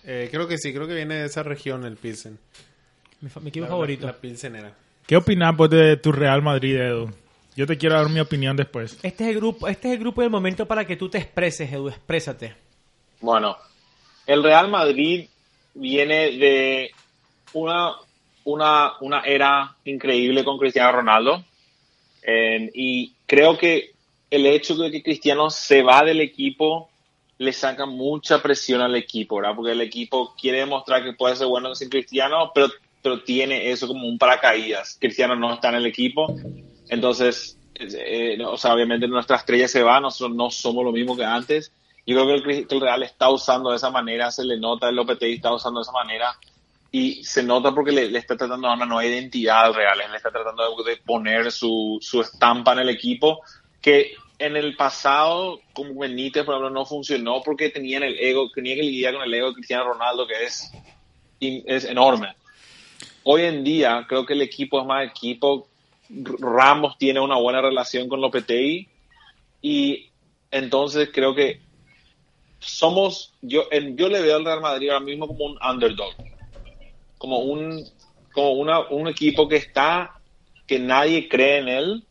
[0.05, 2.39] Eh, creo que sí creo que viene de esa región el Pilsen
[3.21, 4.07] Mi, fa- mi equipo La- favorito.
[4.07, 4.75] la, la Pilsenera
[5.07, 7.11] ¿Qué opinas vos de tu Real Madrid, Edu?
[7.57, 8.97] Yo te quiero dar mi opinión después.
[9.03, 11.73] Este es el grupo, este es el grupo del momento para que tú te expreses,
[11.73, 12.55] Edu, exprésate.
[13.21, 13.57] Bueno,
[14.33, 15.27] el Real Madrid
[15.75, 16.93] viene de
[17.53, 17.97] una,
[18.45, 21.45] una, una era increíble con Cristiano Ronaldo.
[22.23, 23.91] Eh, y creo que
[24.31, 26.89] el hecho de que Cristiano se va del equipo
[27.39, 29.57] le saca mucha presión al equipo, ¿verdad?
[29.57, 32.69] Porque el equipo quiere demostrar que puede ser bueno sin Cristiano, pero,
[33.03, 34.97] pero tiene eso como un paracaídas.
[35.01, 36.37] Cristiano no está en el equipo,
[36.89, 41.25] entonces, eh, o sea, obviamente nuestra estrella se va, nosotros no somos lo mismo que
[41.25, 41.73] antes.
[42.07, 44.89] Yo creo que el, que el Real está usando de esa manera, se le nota,
[44.89, 46.37] el Lopetegui está usando de esa manera
[46.93, 50.17] y se nota porque le, le está tratando dar una nueva identidad al Real, le
[50.17, 53.41] está tratando de, de poner su, su estampa en el equipo,
[53.81, 58.75] que en el pasado, como Benítez, por ejemplo, no funcionó porque tenían el ego, tenía
[58.75, 60.73] que lidiar con el ego de Cristiano Ronaldo, que es,
[61.41, 62.35] es enorme.
[63.23, 65.69] Hoy en día, creo que el equipo es más equipo.
[66.09, 68.89] Ramos tiene una buena relación con Lopetegui
[69.61, 70.09] y
[70.51, 71.61] entonces creo que
[72.61, 76.15] somos, yo, en- yo le veo al Real Madrid ahora mismo como un underdog,
[77.19, 77.85] como un,
[78.33, 80.13] como una, un equipo que está,
[80.67, 82.05] que nadie cree en él,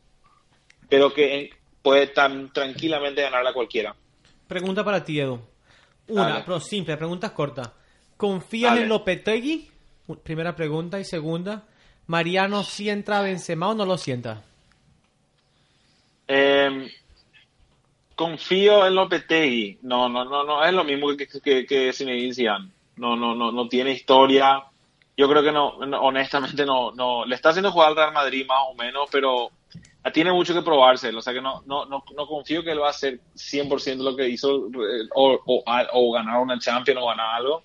[0.89, 1.49] pero que eh,
[1.81, 3.95] puede tan tranquilamente ganarle a cualquiera.
[4.47, 5.39] Pregunta para ti, Edu.
[6.07, 6.43] Una, Dale.
[6.45, 7.69] pero simple, preguntas cortas.
[8.17, 8.83] ¿Confías Dale.
[8.83, 9.69] en Lopetegui?
[10.23, 10.99] Primera pregunta.
[10.99, 11.63] Y segunda,
[12.07, 14.41] ¿Mariano si entra a Benzema o no lo sienta?
[16.27, 16.91] Eh,
[18.19, 19.79] confío en Lopetegui.
[19.83, 22.69] No, no, no, no es lo mismo que, que, que Zinedine Zidane.
[22.97, 24.61] No, no, no, no tiene historia.
[25.15, 28.45] Yo creo que no, no, honestamente no, no, le está haciendo jugar al Real Madrid
[28.45, 29.51] más o menos, pero
[30.13, 31.19] tiene mucho que probárselo.
[31.19, 34.13] O sea que no, no, no, no confío que él va a hacer 100% lo
[34.17, 35.63] que hizo eh, o, o,
[35.93, 37.63] o ganar una Champions o ganar algo.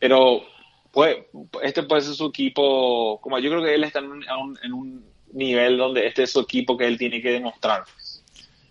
[0.00, 0.42] Pero
[0.90, 1.28] puede,
[1.62, 5.04] este puede ser su equipo, como yo creo que él está en un- en un
[5.32, 7.84] nivel donde este es su equipo que él tiene que demostrar.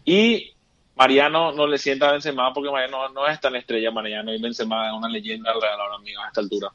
[0.04, 0.52] Y
[0.96, 4.88] Mariano no le sienta a Benzema porque Mariano no es tan estrella Mariano y Benzema
[4.88, 6.70] es una leyenda Real ahora mismo a esta altura.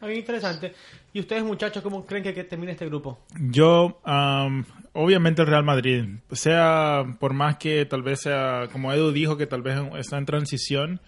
[0.00, 0.74] Bien interesante.
[1.12, 3.18] ¿Y ustedes, muchachos, cómo creen que, que termine este grupo?
[3.50, 9.10] Yo, am, obviamente el Real Madrid, sea por más que tal vez sea, como Edu
[9.10, 11.00] dijo, que tal vez está en transición,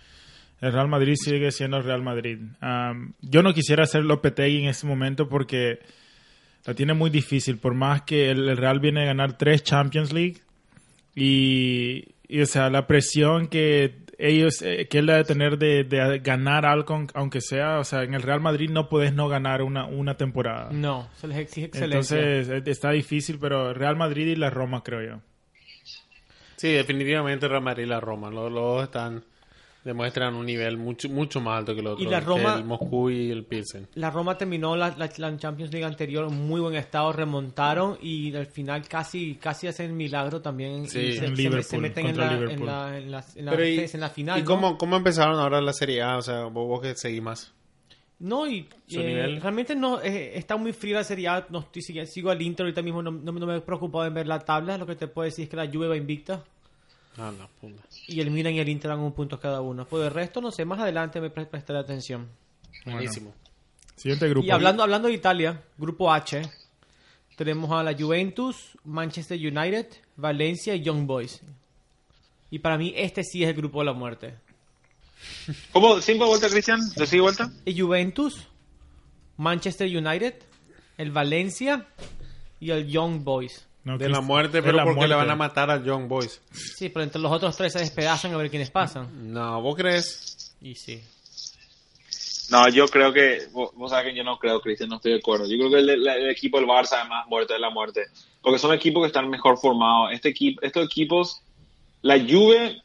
[0.61, 2.39] el Real Madrid sigue siendo el Real Madrid.
[2.61, 5.79] Am, yo no quisiera hacer Lopetegui en este momento porque
[6.65, 10.13] la tiene muy difícil, por más que el, el Real viene a ganar tres Champions
[10.13, 10.41] League
[11.15, 16.19] y, y, o sea, la presión que ellos, eh, que él debe tener de, de
[16.19, 19.87] ganar algo, aunque sea, o sea, en el Real Madrid no puedes no ganar una,
[19.87, 20.69] una temporada.
[20.73, 22.19] No, se les exige excelencia.
[22.19, 25.21] Entonces eh, está difícil, pero Real Madrid y la Roma, creo yo.
[26.57, 28.31] Sí, definitivamente Real Madrid y la Roma.
[28.31, 29.25] Los, los dos están
[29.85, 32.05] demuestran un nivel mucho mucho más alto que el otro.
[32.05, 33.89] Y la que Roma- el Moscú y el Pilsen.
[33.95, 38.35] La Roma terminó la, la- la Champions League anterior en muy buen estado, remontaron y
[38.37, 40.87] al final casi casi hacen milagro también.
[40.89, 43.45] Sí, y se, en se- Liverpool, se meten en la, en, la, en, la, en
[43.47, 44.39] la- Pero y, en la final.
[44.39, 44.47] ¿y ¿no?
[44.47, 46.19] cómo, cómo empezaron ahora la Serie A?
[46.19, 47.53] O sea, vos, vos que seguís más.
[48.19, 51.47] No, y eh, realmente no eh, está muy fría la Serie A.
[51.49, 54.13] No estoy, sigue- sigo al Inter ahorita mismo, no, no- no me he preocupado en
[54.13, 54.77] ver la tabla.
[54.77, 56.45] Lo que te puedo decir es que la Juve va invicta
[57.19, 57.83] Ah, puta.
[58.07, 59.85] y el Milan y el Inter dan un punto cada uno.
[59.87, 62.29] Por el resto, no sé, más adelante me pre- prestaré atención.
[62.87, 63.35] Buenísimo.
[63.97, 64.47] Siguiente grupo.
[64.47, 66.43] Y hablando, hablando de Italia, grupo H,
[67.37, 69.87] tenemos a la Juventus, Manchester United,
[70.17, 71.41] Valencia y Young Boys.
[72.51, 74.35] Y para mí este sí es el grupo de la muerte.
[75.73, 76.01] ¿Cómo?
[76.01, 76.81] ¿Cinco vueltas, Cristian?
[76.97, 77.53] ¿Decí vuelta?
[77.67, 78.47] El Juventus,
[79.37, 80.35] Manchester United,
[80.97, 81.87] el Valencia
[82.59, 83.67] y el Young Boys.
[83.91, 85.15] No, De la muerte, pero la porque le muerte.
[85.17, 86.41] van a matar a Young Boys.
[86.53, 89.33] Sí, pero entre los otros tres se despedazan a ver quiénes pasan.
[89.33, 90.55] No, ¿vos crees?
[90.61, 91.03] Y sí.
[92.51, 95.19] No, yo creo que, vos, vos sabés que yo no creo, Cristian, no estoy de
[95.19, 95.47] acuerdo.
[95.49, 98.07] Yo creo que el, el- el equipo del Barça es más muerte de la muerte.
[98.43, 100.11] Porque son equipos que están mejor formados.
[100.13, 101.43] Este equipo, estos equipos,
[102.03, 102.83] la Juve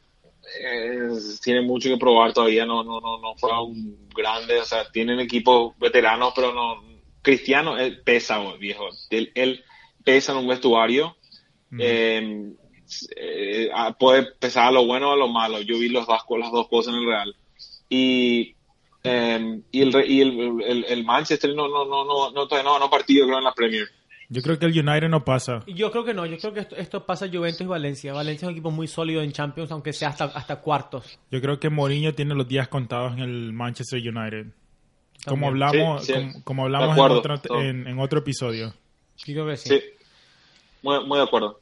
[0.60, 1.08] eh,
[1.42, 3.74] tiene mucho que probar todavía, no, no, no, no fueron
[4.14, 6.84] grandes, o sea, tienen equipos veteranos, pero no,
[7.22, 8.88] Cristiano él pesa, viejo.
[9.10, 9.64] Él, él
[10.06, 11.16] pesa en un vestuario.
[11.78, 12.52] Eh,
[13.16, 15.60] eh, ah, puede pesar a lo bueno o a lo malo.
[15.60, 17.36] Yo vi los dos, las dos cosas en el Real.
[17.88, 18.54] Y,
[19.04, 22.62] eh, y, el, re- y el, el, el Manchester no, no, no, no, no, todavía
[22.68, 23.88] no ganó partido, creo, en la Premier.
[24.28, 25.62] Yo creo que el United no pasa.
[25.66, 28.12] Y Yo creo que no, yo creo que esto, esto pasa Juventus y Valencia.
[28.12, 31.18] Valencia es un equipo muy sólido en Champions, aunque sea hasta, hasta cuartos.
[31.30, 34.46] Yo creo que Mourinho tiene los días contados en el Manchester United.
[35.26, 36.18] Como hablamos, Sí, sí.
[36.20, 38.74] como, como hablamos acuerdo, en, otro, en, en otro episodio.
[39.18, 39.68] Yo creo que sí.
[39.68, 39.80] Sí,
[40.86, 41.60] muy, muy de acuerdo.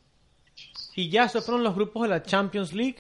[0.95, 2.97] Y ya, esos fueron los grupos de la Champions League.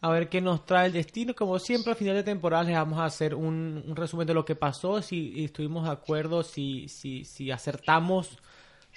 [0.00, 1.34] A ver qué nos trae el destino.
[1.34, 4.44] Como siempre, a final de temporada les vamos a hacer un, un resumen de lo
[4.44, 8.38] que pasó, si estuvimos de acuerdo, si, si, si acertamos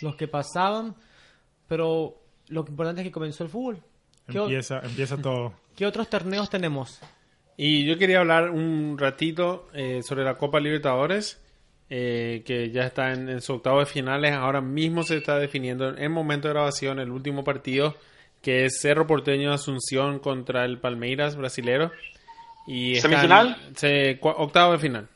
[0.02, 0.96] los que pasaban.
[1.68, 3.78] Pero lo importante es que comenzó el fútbol.
[4.28, 5.54] ¿Qué, o- Empieza, empieza todo.
[5.76, 7.00] qué otros torneos tenemos?
[7.58, 11.40] Y yo quería hablar un ratito eh, sobre la Copa Libertadores,
[11.90, 14.34] eh, que ya está en, en su octavo de finales.
[14.34, 17.96] Ahora mismo se está definiendo en momento de grabación el último partido,
[18.42, 21.92] que es Cerro Porteño Asunción contra el Palmeiras brasilero.
[22.68, 23.58] Y están- ¿Semifinal?
[23.76, 25.08] se- octavo de final.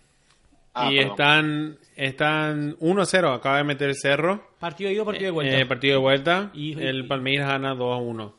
[0.73, 1.11] Ah, y perdón.
[1.11, 4.47] están, están 1-0, acaba de meter Cerro.
[4.59, 5.57] Partido de ida o partido de vuelta.
[5.59, 6.51] Eh, partido de vuelta.
[6.53, 8.35] Y- el Palmeiras gana 2 a 1.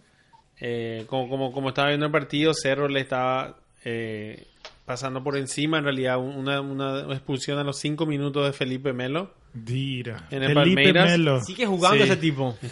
[0.61, 4.47] Eh, como, como, como estaba viendo el partido, Cerro le estaba eh,
[4.91, 5.79] pasando por encima.
[5.79, 9.33] En realidad, una, una expulsión a los 5 minutos de Felipe Melo.
[9.55, 10.27] Dira.
[10.33, 11.41] En el Felipe Palmeiras, Melo.
[11.43, 12.11] Sigue jugando Sí.
[12.11, 12.57] ese tipo.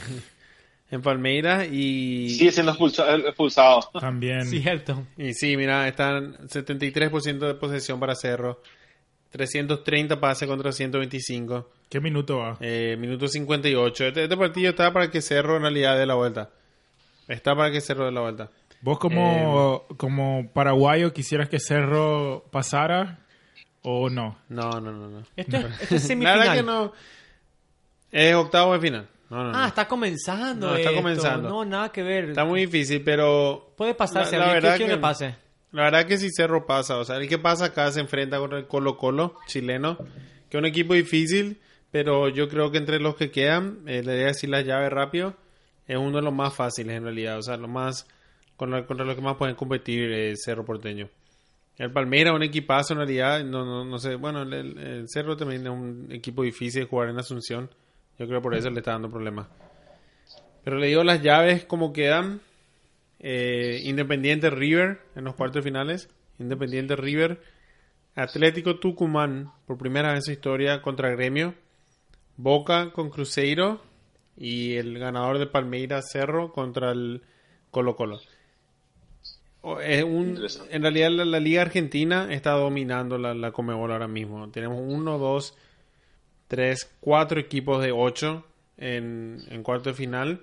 [0.91, 3.81] En Palmeiras y, Sigue siendo expulsa- expulsado.
[4.01, 4.47] También.
[4.47, 5.07] Cierto.
[5.19, 8.63] y sí, mira, están 73% de posesión para Cerro.
[9.31, 11.71] 330 pases contra 125.
[11.91, 12.57] ¿Qué minuto va?
[12.61, 14.07] Eh, minuto 58.
[14.07, 16.49] Este, este partido está para que Cerro en realidad dé la vuelta.
[17.29, 18.51] Está para que Cerro dé la vuelta.
[18.81, 23.19] ¿Vos como, Eh, como paraguayo quisieras que Cerro pasara
[23.83, 24.39] o no?
[24.49, 25.23] No, no, no, no.
[25.37, 26.39] Esto es, esto es La semifinal.
[26.39, 26.93] verdad que no.
[28.11, 29.09] Es octavo de final.
[29.31, 29.59] No, no, no.
[29.59, 30.69] Ah, está comenzando.
[30.69, 31.03] No, está esto.
[31.03, 31.49] comenzando.
[31.49, 32.31] No, nada que ver.
[32.31, 34.39] Está muy difícil, pero Puede pasarse.
[34.39, 35.35] La- la a ver, verdad ¿qué quiero que- que pase?
[35.73, 38.55] la verdad que si Cerro pasa, o sea, el que pasa acá se enfrenta con
[38.55, 39.99] el Colo Colo chileno,
[40.49, 41.61] que es un equipo difícil,
[41.91, 44.91] pero yo creo que entre los que quedan, eh, le voy a decir las llaves
[44.91, 45.35] rápido,
[45.87, 48.07] es uno de los más fáciles en realidad, o sea, lo más
[48.59, 51.09] contra, contra los que más pueden competir es Cerro Porteño.
[51.79, 55.63] El Palmeiras, un equipazo en realidad, no, no, no sé, bueno, el, el- Cerro también
[55.63, 57.71] es un equipo difícil de jugar en Asunción,
[58.19, 59.47] yo creo por eso le está dando problemas.
[60.65, 62.41] Pero le digo las llaves como quedan.
[63.21, 66.11] Eh, Independiente River en los cuartos finales.
[66.39, 67.41] Independiente River.
[68.15, 71.55] Atlético Tucumán por primera vez en su historia contra Gremio.
[72.37, 73.81] Boca con Cruzeiro.
[74.37, 77.23] Y el ganador de Palmeiras Cerro contra el
[77.71, 78.21] Colo Colo.
[79.81, 80.39] Es un-
[80.71, 84.49] en realidad la, la Liga Argentina está dominando la, la Comebol ahora mismo.
[84.51, 85.57] Tenemos uno, dos,
[86.49, 88.45] tres, cuatro equipos de ocho
[88.77, 90.41] en, en cuarto de final.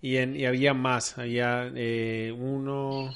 [0.00, 1.16] Y, en, y había más.
[1.18, 3.10] Había eh, uno,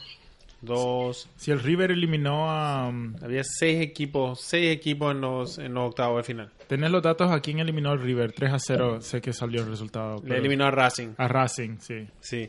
[0.60, 1.28] dos.
[1.36, 2.88] Si el River eliminó a...
[2.88, 4.40] um, Había seis equipos.
[4.40, 6.50] Seis equipos en los, en los octavos de final.
[6.68, 8.32] Tenés los datos a quién eliminó el River.
[8.32, 10.22] 3 a 0 sé que salió el resultado.
[10.24, 11.10] Le eliminó a Racing.
[11.16, 12.06] A Racing, sí.
[12.20, 12.48] Sí.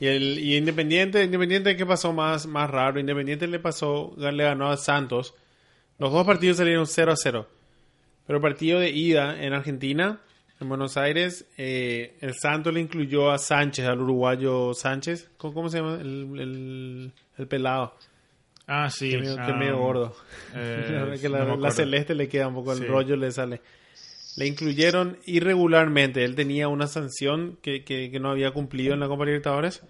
[0.00, 3.00] Y el y Independiente, Independiente ¿qué pasó más, más raro?
[3.00, 5.34] Independiente le pasó, le ganó a Santos.
[5.98, 7.48] Los dos partidos salieron 0 a 0.
[8.26, 10.20] Pero el partido de ida en Argentina,
[10.60, 15.30] en Buenos Aires, eh, el Santos le incluyó a Sánchez, al uruguayo Sánchez.
[15.38, 15.94] ¿Cómo, cómo se llama?
[16.00, 17.94] El, el, el pelado.
[18.66, 19.10] Ah, sí.
[19.10, 20.14] Que medio, que ah, medio gordo.
[20.54, 22.84] eh, que la, celeste le queda un poco, el Sí.
[22.84, 23.60] rollo le sale.
[24.36, 26.24] Le incluyeron irregularmente.
[26.24, 29.82] Él tenía una sanción que, que, no había cumplido en la Copa Libertadores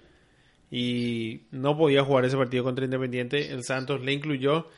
[0.71, 3.53] y no podía jugar ese partido contra Independiente.
[3.53, 4.69] El Santos le incluyó.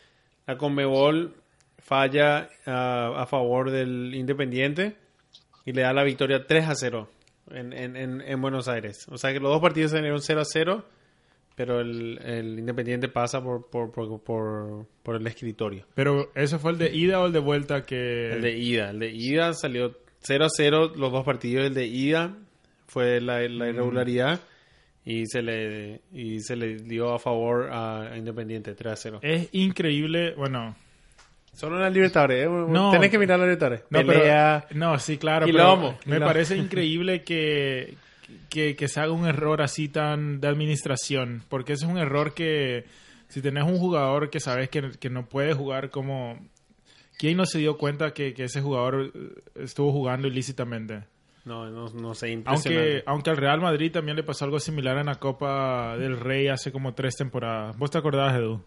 [0.46, 1.34] La Conmebol
[1.78, 4.96] falla ah, a favor del Independiente
[5.66, 7.10] y le da la victoria 3 a 0
[7.50, 9.06] en, en, en, en Buenos Aires.
[9.10, 10.84] O sea que los dos partidos salieron 0 a 0,
[11.58, 15.86] pero el, el Independiente pasa por, por, por, por, por el escritorio.
[15.92, 18.30] Pero ¿eso fue el de ida o el de vuelta que...
[18.34, 18.90] El de ida.
[18.90, 21.66] El de ida salió 0 a 0 los dos partidos.
[21.66, 22.32] El de ida
[22.86, 24.38] fue la, la irregularidad.
[25.04, 29.18] y se le y se le dio a favor a Independiente 3 a 0.
[29.22, 30.76] Es increíble, bueno,
[31.54, 32.48] Solo en la Libertadores, ¿eh?
[32.48, 32.92] No.
[32.92, 33.82] tenés que mirar la Libertadores.
[33.90, 34.64] No, Pelea.
[34.68, 35.44] pero, no, sí, claro.
[35.44, 37.96] Pero me parece increíble que,
[38.48, 41.42] que, que se haga un error así tan de administración.
[41.48, 42.84] Porque ese es un error que
[43.28, 46.38] si tenés un jugador que sabes que, que no puede jugar como...
[47.18, 51.02] ¿Quién no se dio cuenta que, que ese jugador eh, estuvo jugando ilícitamente?
[51.44, 55.06] No, no, no sé, Aunque, aunque al Real Madrid también le pasó algo similar en
[55.06, 57.76] la Copa del Rey hace como tres temporadas.
[57.78, 58.62] ¿Vos te acordás, Edu?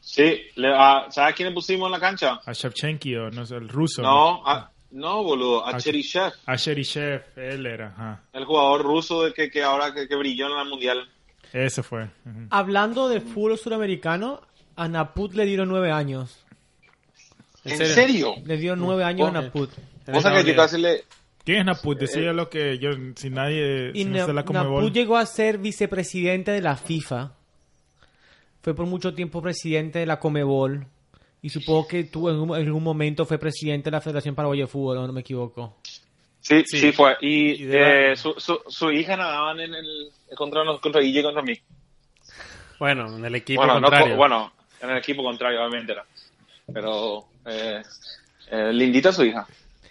[0.00, 2.40] Sí, le, a- ¿sabes quién le pusimos en la cancha?
[2.44, 4.02] A Shevchenko, o no sé, el ruso.
[4.02, 7.88] No, a- no, boludo, a A- Cheryshev, A Sherishev, él era.
[7.88, 8.22] Ajá.
[8.32, 11.08] el jugador ruso de que, que ahora que, que brilló en la mundial.
[11.52, 12.08] Ese fue.
[12.50, 14.40] Hablando de fútbol suramericano,
[14.76, 16.40] a Naput le dieron nueve años.
[17.64, 18.34] ¿En serio?
[18.44, 19.32] Le dieron nueve años a.
[19.32, 19.70] Naput.
[19.70, 20.56] O sea que Estados yo Unidos.
[20.70, 21.04] casi le...
[21.44, 21.98] ¿Quién es Naput?
[21.98, 24.82] Decía lo que yo, si nadie, Y si no Na- se la Conmebol.
[24.82, 27.32] Naput llegó a ser vicepresidente de la FIFA.
[28.62, 30.86] Fue por mucho tiempo presidente de la Comebol.
[31.44, 34.62] Y supongo que tú en, un- en algún momento fue presidente de la Federación Paraguaya
[34.62, 35.76] de Fútbol, ¿o no me equivoco.
[36.40, 36.78] Sí, Sí.
[36.78, 37.16] sí, fue.
[37.20, 41.52] Y, eh, su, su, su hija nadaban en el, contra, contra Guille y contra mí.
[42.78, 44.14] Bueno, en el equipo bueno, no, contrario.
[44.14, 46.04] co- bueno, en el equipo contrario, obviamente era.
[46.72, 47.82] Pero eh,
[48.50, 49.46] eh, lindita su hija.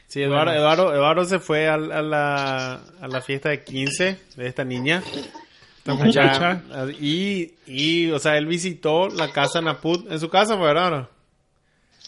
[0.07, 4.63] Sí, Eduardo, Eduardo, Eduardo se fue a, la, a la fiesta de 15 de esta
[4.63, 5.01] niña.
[5.77, 6.61] Esta muchacha.
[6.99, 10.11] Y, y, o sea, él visitó la casa Naput.
[10.11, 11.09] En su casa fue, ¿verdad?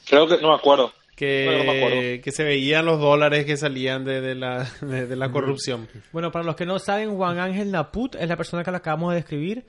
[0.08, 0.92] Creo que, no me acuerdo.
[1.16, 2.22] Que, No, no me acuerdo.
[2.24, 5.88] que se veían los dólares que salían de, de la, de, de la corrupción.
[6.12, 9.12] Bueno, para los que no saben, Juan Ángel Naput es la persona que le acabamos
[9.12, 9.66] de describir.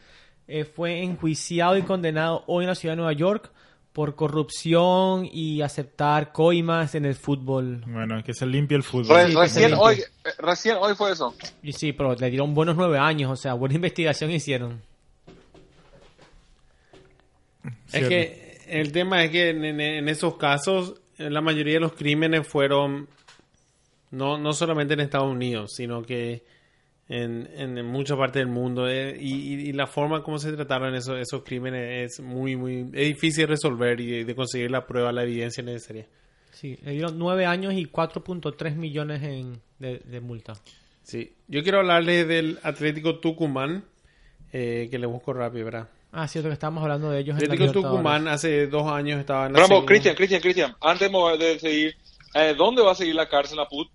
[0.49, 3.51] Eh, fue enjuiciado y condenado hoy en la ciudad de Nueva York
[3.93, 7.83] por corrupción y aceptar coimas en el fútbol.
[7.87, 9.17] Bueno, que se limpie el fútbol.
[9.17, 9.77] Re- Sí, recién, sí.
[9.79, 11.35] hoy, eh, recién hoy fue eso.
[11.63, 14.83] Y sí, pero le dieron buenos nueve años, o sea, buena investigación hicieron.
[17.65, 18.09] Es Cierto.
[18.11, 22.47] que el tema es que en, en- esos casos eh, la mayoría de los crímenes
[22.47, 23.09] fueron
[24.11, 26.45] no, no solamente en Estados Unidos, sino que
[27.09, 28.89] en, en, en mucha parte del mundo.
[28.89, 32.81] eh, y, y- y la forma como se trataron esos, esos crímenes es muy, muy
[32.93, 36.07] es difícil de resolver y de, de conseguir la prueba, la evidencia necesaria.
[36.53, 40.55] Sí, le dieron nueve años y 4.3 millones en, de, de multa.
[41.03, 41.35] Sí.
[41.49, 43.85] Yo quiero hablarles del Atlético Tucumán,
[44.53, 45.89] eh, que le busco rápido, ¿verdad?
[46.13, 47.83] Ah, cierto que estábamos hablando de ellos en la Atlético.
[47.91, 51.97] Tucumán hace dos años estaba en la segunda- Cristian, Cristian, Cristian, antes de seguir,
[52.35, 53.89] eh, ¿dónde va a seguir la cárcel a Put?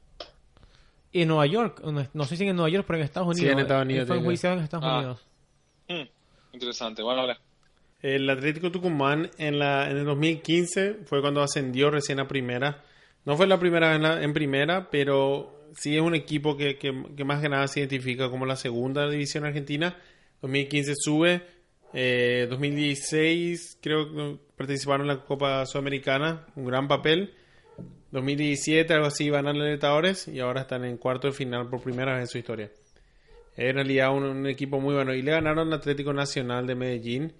[1.13, 3.53] En Nueva York, no, no sé si en Nueva York, pero en Estados Sí, Unidos.
[3.53, 4.17] en Estados Unidos Fue
[4.53, 4.97] en Estados Ah.
[4.99, 5.25] Unidos.
[5.89, 7.39] Hmm, interesante, bueno, habla.
[8.01, 12.83] El Atlético Tucumán en, la, en el 2015 fue cuando ascendió recién a primera.
[13.25, 16.77] No fue la primera vez en, la- en primera, pero sí es un equipo que,
[16.77, 19.97] que- que más que nada se identifica como la segunda división argentina.
[20.41, 21.41] 2015 sube.
[21.93, 27.33] Eh, 2016 creo que participaron en la Copa Sudamericana, un gran papel.
[28.11, 32.13] 2017 algo así van a Libertadores y ahora están en cuarto de final por primera
[32.13, 32.69] vez en su historia.
[33.55, 35.13] Es en realidad un, equipo muy bueno.
[35.13, 37.33] Y le ganaron al Atlético Nacional de Medellín.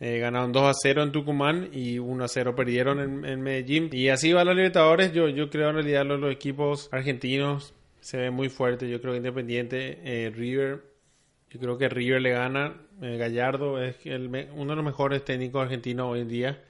[0.00, 3.90] Eh, ganaron 2 a 0 en Tucumán y 1 a 0 perdieron en, Medellín.
[3.92, 5.12] Y así va la Libertadores.
[5.12, 8.88] Yo, yo creo en realidad los, los equipos argentinos se ven muy fuertes.
[8.88, 10.82] Yo creo que Independiente, eh, River.
[11.50, 12.74] Yo creo que River le gana.
[13.00, 16.62] Eh, Gallardo es el uno de los mejores técnicos argentinos hoy en día.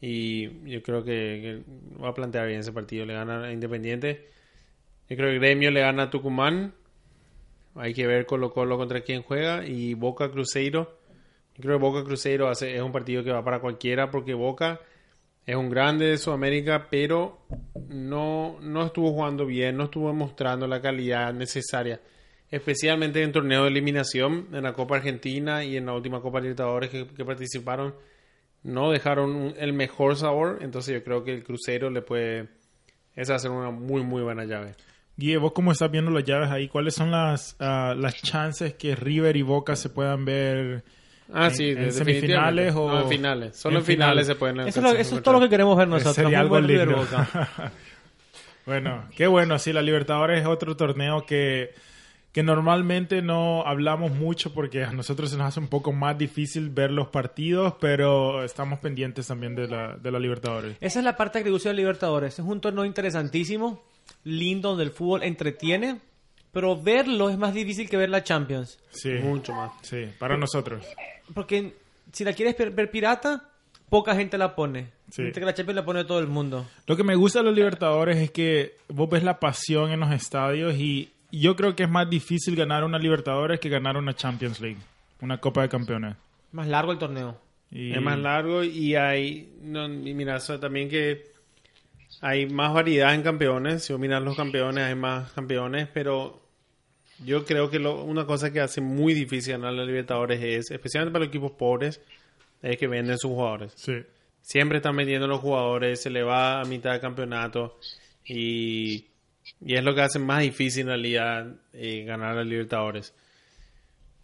[0.00, 1.62] Y yo creo que,
[2.02, 3.06] va a plantear bien ese partido.
[3.06, 4.28] Le gana a Independiente.
[5.08, 6.74] Yo creo que Gremio le gana a Tucumán.
[7.74, 9.66] Hay que ver Colo Colo contra quién juega.
[9.66, 10.98] Y Boca Cruzeiro.
[11.54, 14.80] Yo creo que Boca Cruzeiro es un partido que va para cualquiera porque Boca
[15.46, 17.46] es un grande de Sudamérica, pero
[17.88, 22.00] no, no estuvo jugando bien, no estuvo mostrando la calidad necesaria.
[22.50, 26.90] Especialmente en torneo de eliminación, en la Copa Argentina y en la última Copa Libertadores
[26.90, 27.94] que, que participaron,
[28.62, 30.58] no dejaron un- el mejor sabor.
[30.62, 32.48] Entonces yo creo que el Cruzeiro le puede...
[33.16, 34.74] Esa va a ser una muy, muy buena llave.
[35.16, 38.94] Guille, vos cómo estás viendo las llaves ahí, ¿cuáles son las, ah, las chances que
[38.94, 40.84] River y Boca se puedan ver?
[41.32, 43.56] Ah, ¿En- sí, en semifinales o- No, en finales.
[43.56, 44.26] Solo en en, finales finales?
[44.26, 46.14] se pueden Eso, lo- eso es todo lo que queremos ver nosotros.
[46.14, 46.90] Sería algo River.
[46.94, 47.72] Boca.
[48.66, 51.70] bueno, qué bueno, sí, la Libertadores es otro torneo que,
[52.36, 56.68] que normalmente no hablamos mucho porque a nosotros se nos hace un poco más difícil
[56.68, 60.76] ver los partidos, pero estamos pendientes también de la, de la Libertadores.
[60.82, 62.38] Esa es la parte que gusta de Libertadores.
[62.38, 63.82] Es un torneo interesantísimo,
[64.24, 65.98] lindo, donde el fútbol entretiene,
[66.52, 68.80] pero verlo es más difícil que ver la Champions.
[68.90, 69.72] Sí, Mucho más.
[69.80, 70.84] sí, para nosotros.
[71.32, 71.72] Porque
[72.12, 73.48] si la quieres ver ver pirata,
[73.88, 74.90] poca gente la pone.
[75.10, 75.22] Sí.
[75.22, 76.66] Mientras que la Champions la pone todo el mundo.
[76.86, 80.12] Lo que me gusta de los Libertadores es que vos ves la pasión en los
[80.12, 84.60] estadios y yo creo que es más difícil ganar una Libertadores que ganar una Champions
[84.60, 84.78] League,
[85.20, 86.16] una Copa de Campeones.
[86.52, 87.40] Más largo el torneo.
[87.70, 89.52] Y- Es más largo y hay.
[89.62, 91.24] No, y mira, eso también que
[92.20, 93.84] hay más variedad en campeones.
[93.84, 96.40] Si vos miras los campeones, hay más campeones, pero
[97.24, 101.12] yo creo que lo- una cosa que hace muy difícil ganar la Libertadores es, especialmente
[101.12, 102.00] para los equipos pobres,
[102.62, 103.72] es que venden sus jugadores.
[103.74, 104.02] Sí.
[104.42, 107.78] Siempre están vendiendo los jugadores, se le va a mitad de campeonato
[108.24, 109.06] y,
[109.60, 113.14] y es lo que hace más difícil en realidad eh, ganar a Libertadores.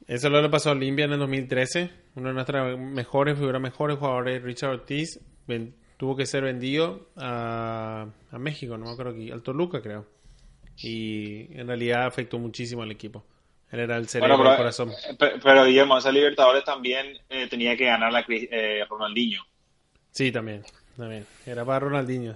[0.06, 1.90] Eso lo le pasó a Olimpia en el 2013.
[2.16, 8.06] Uno de nuestros mejores, figuras mejores jugadores, Richard Ortiz, ven- tuvo que ser vendido a,
[8.30, 10.06] a México, no me acuerdo aquí, al Toluca creo.
[10.78, 13.24] Y en realidad afectó muchísimo al equipo.
[13.70, 14.92] Él era el cerebro, Bueno, el pero, corazón.
[15.18, 19.42] pe- pero Guillermo, esa Libertadores también eh, tenía que ganar la eh, Ronaldinho.
[20.10, 20.62] Sí, también,
[20.96, 21.24] también.
[21.46, 22.34] Era para Ronaldinho.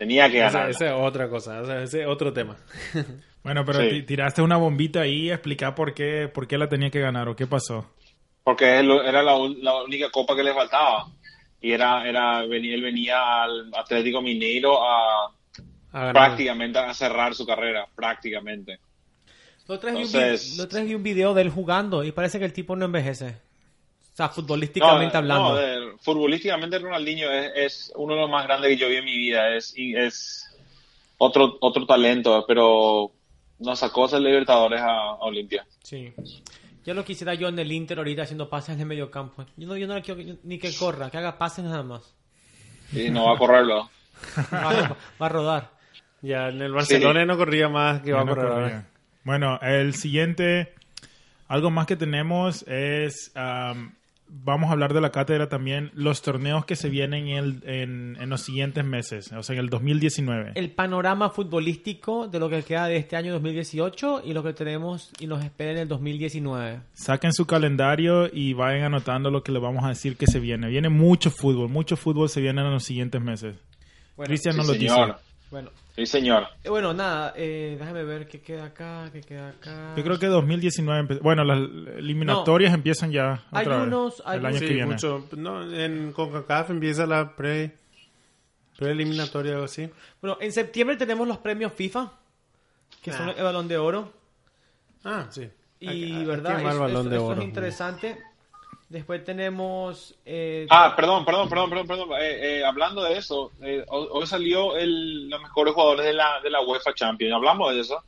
[0.00, 0.70] Tenía que ganar.
[0.70, 2.56] esa es otra cosa, o sea, ese es otro tema.
[3.42, 4.02] Bueno, pero Sí.
[4.02, 7.46] tiraste una bombita ahí, explicar por qué, por qué la tenía que ganar o qué
[7.46, 7.86] pasó.
[8.44, 11.06] Porque era la, única copa que le faltaba.
[11.58, 15.30] Y era, era él venía al Atlético Mineiro a
[15.92, 18.78] A prácticamente a cerrar su carrera, prácticamente.
[19.66, 22.44] Lo vi un Entonces- lo tres vi un video de él jugando y parece que
[22.44, 23.36] el tipo no envejece.
[24.26, 25.48] Sea, futbolísticamente No, hablando.
[25.50, 29.04] no, de- futbolísticamente Ronaldinho es, es uno de los más grandes que yo vi en
[29.04, 29.54] mi vida.
[29.56, 30.46] Es, y es
[31.18, 33.10] otro, otro talento, pero
[33.58, 35.66] nos sacó ese Libertadores a, a Olimpia.
[35.82, 36.12] Sí.
[36.84, 39.44] Yo lo quisiera yo en el Inter ahorita haciendo pases en el medio campo.
[39.56, 42.14] Yo no, yo no le quiero ni que corra, que haga pases nada más.
[42.92, 43.90] Y no va a correrlo.
[44.52, 45.70] Va, a- va a rodar.
[46.22, 48.88] Ya en el Barcelona no corría más que va Ya a correr corría.
[49.24, 50.74] Bueno, el siguiente,
[51.48, 53.30] algo más que tenemos es,
[54.32, 58.16] vamos a hablar de la cátedra también, los torneos que se vienen en, el- en,
[58.20, 60.52] en los siguientes meses, o sea, en el 2019.
[60.54, 65.10] El panorama futbolístico de lo que queda de este año 2018 y lo que tenemos
[65.20, 66.80] y nos espera en el 2019.
[66.94, 70.68] Saquen su calendario y vayan anotando lo que les vamos a decir que se viene.
[70.68, 73.56] Viene mucho fútbol, mucho fútbol se viene en los siguientes meses.
[74.16, 74.94] Bueno, Cristian Sí, nos lo dice.
[75.50, 76.44] Bueno, Sí, señor.
[76.64, 79.94] eh, bueno nada, eh, déjame ver qué queda acá, qué queda acá.
[79.96, 81.58] Yo creo que 2019, empe- bueno, las
[81.98, 84.92] eliminatorias empiezan ya Hay otra vez, unos- hay el año unos- que Sí, viene.
[84.92, 85.26] mucho.
[85.36, 87.72] No, en CONCACAF empieza la pre
[88.78, 89.90] preeliminatoria o algo así.
[90.22, 92.12] Bueno, en septiembre tenemos los premios FIFA,
[93.02, 93.34] que son Ah.
[93.36, 94.12] el balón de oro.
[95.04, 95.48] Ah, sí.
[95.80, 96.60] Y, ¿verdad?
[96.60, 97.40] el Eso, balón eso- de eso oro.
[97.42, 98.18] es interesante.
[98.90, 100.14] Después tenemos...
[100.26, 102.10] eh, Ah, perdón, perdón, perdón, perdón, perdón.
[102.20, 106.50] Eh, eh, hablando de eso, eh, hoy salió el, los mejores jugadores de la, de
[106.50, 107.32] la UEFA Champions.
[107.32, 108.02] ¿Hablamos de eso?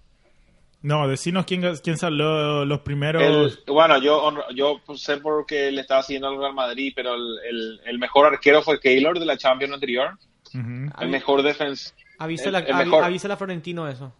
[0.82, 3.22] No, decinos quién, quién salió los primeros.
[3.22, 7.80] El- bueno, yo, yo sé porque le estaba siguiendo al Real Madrid, pero el, el-
[7.84, 10.18] el mejor arquero fue Keylor de la Champions anterior.
[10.52, 11.94] El mejor defensa.
[12.18, 13.04] avísala, el- mejor.
[13.04, 14.12] a Florentino eso.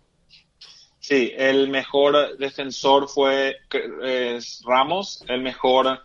[1.01, 3.57] Sí, el mejor defensor fue
[4.05, 6.01] eh, Ramos, el mejor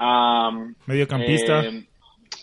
[0.00, 1.60] am, Mediocampista.
[1.60, 1.86] eh,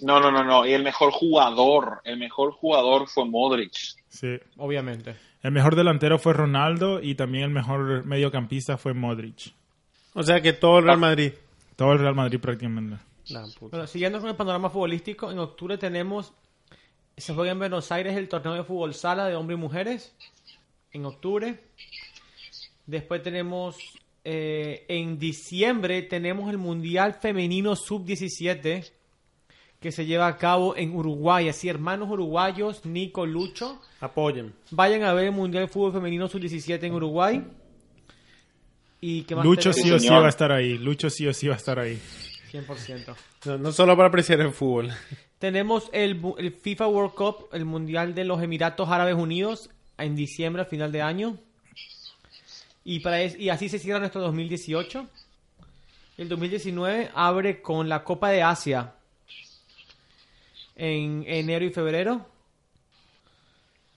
[0.01, 3.73] no, no, no, no, y el mejor jugador, el mejor jugador fue Modric.
[4.07, 4.37] Sí.
[4.57, 5.15] Obviamente.
[5.43, 9.53] El mejor delantero fue Ronaldo y también el mejor mediocampista fue Modric.
[10.13, 10.85] O sea que todo el.
[10.85, 11.33] Real Madrid.
[11.75, 12.97] Todo el Real Madrid prácticamente.
[13.59, 16.33] Bueno, siguiendo con el panorama futbolístico, en octubre tenemos...
[17.15, 20.15] Se juega en Buenos Aires el torneo de fútbol sala de hombres y mujeres.
[20.91, 21.59] En octubre.
[22.85, 23.77] Después tenemos...
[24.29, 28.91] eh, en diciembre tenemos el Mundial Femenino Sub-17
[29.79, 31.47] que se lleva a cabo en Uruguay.
[31.47, 34.53] Así, hermanos uruguayos, Nico, Lucho, Apoyen.
[34.71, 37.41] vayan a ver el Mundial de Fútbol Femenino Sub-17 en Uruguay.
[38.99, 39.81] ¿Y qué más Lucho tenemos?
[39.81, 40.77] sí o sí va a estar ahí.
[40.77, 41.97] Lucho sí o sí va a estar ahí.
[42.51, 43.15] 100%.
[43.45, 44.89] No, no solo para apreciar el fútbol.
[45.39, 50.63] Tenemos el, el FIFA World Cup, el Mundial de los Emiratos Árabes Unidos, en diciembre,
[50.63, 51.37] al final de año.
[52.89, 55.07] Y, para es- y así se cierra nuestro 2018.
[56.17, 58.93] El 2019 abre con la Copa de Asia
[60.77, 62.25] en enero y febrero.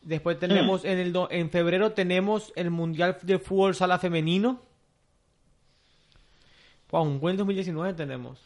[0.03, 4.61] Después tenemos en, el do- en febrero tenemos el Mundial de Fútbol Sala Femenino.
[6.91, 8.41] Wow, un buen 2019 tenemos.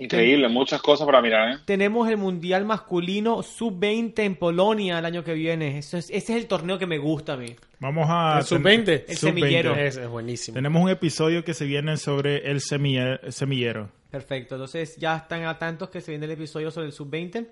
[0.00, 1.58] Increíble, muchas cosas para mirar, ¿eh?
[1.64, 5.78] Tenemos el Mundial Masculino Sub-20 en Polonia el año que viene.
[5.78, 7.56] Eso es- ese es el torneo que me gusta a mí.
[7.80, 8.38] Vamos a...
[8.38, 9.04] ¿El sub-20?
[9.08, 9.34] El Sub-20.
[9.34, 9.74] semillero.
[9.74, 10.54] Es, es buenísimo.
[10.54, 13.90] Tenemos un episodio que se viene sobre el semille- semillero.
[14.10, 14.54] Perfecto.
[14.54, 17.46] Entonces ya están a tantos que se viene el episodio sobre el Sub-20.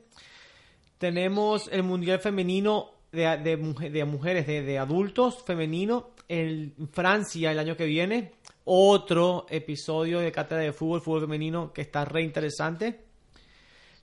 [0.99, 7.53] Tenemos el Mundial Femenino de, de muje- de mujeres, de, de adultos femenino en Francia
[7.53, 8.32] el año que viene.
[8.69, 13.05] Otro episodio de cátedra de fútbol, fútbol femenino que está re interesante.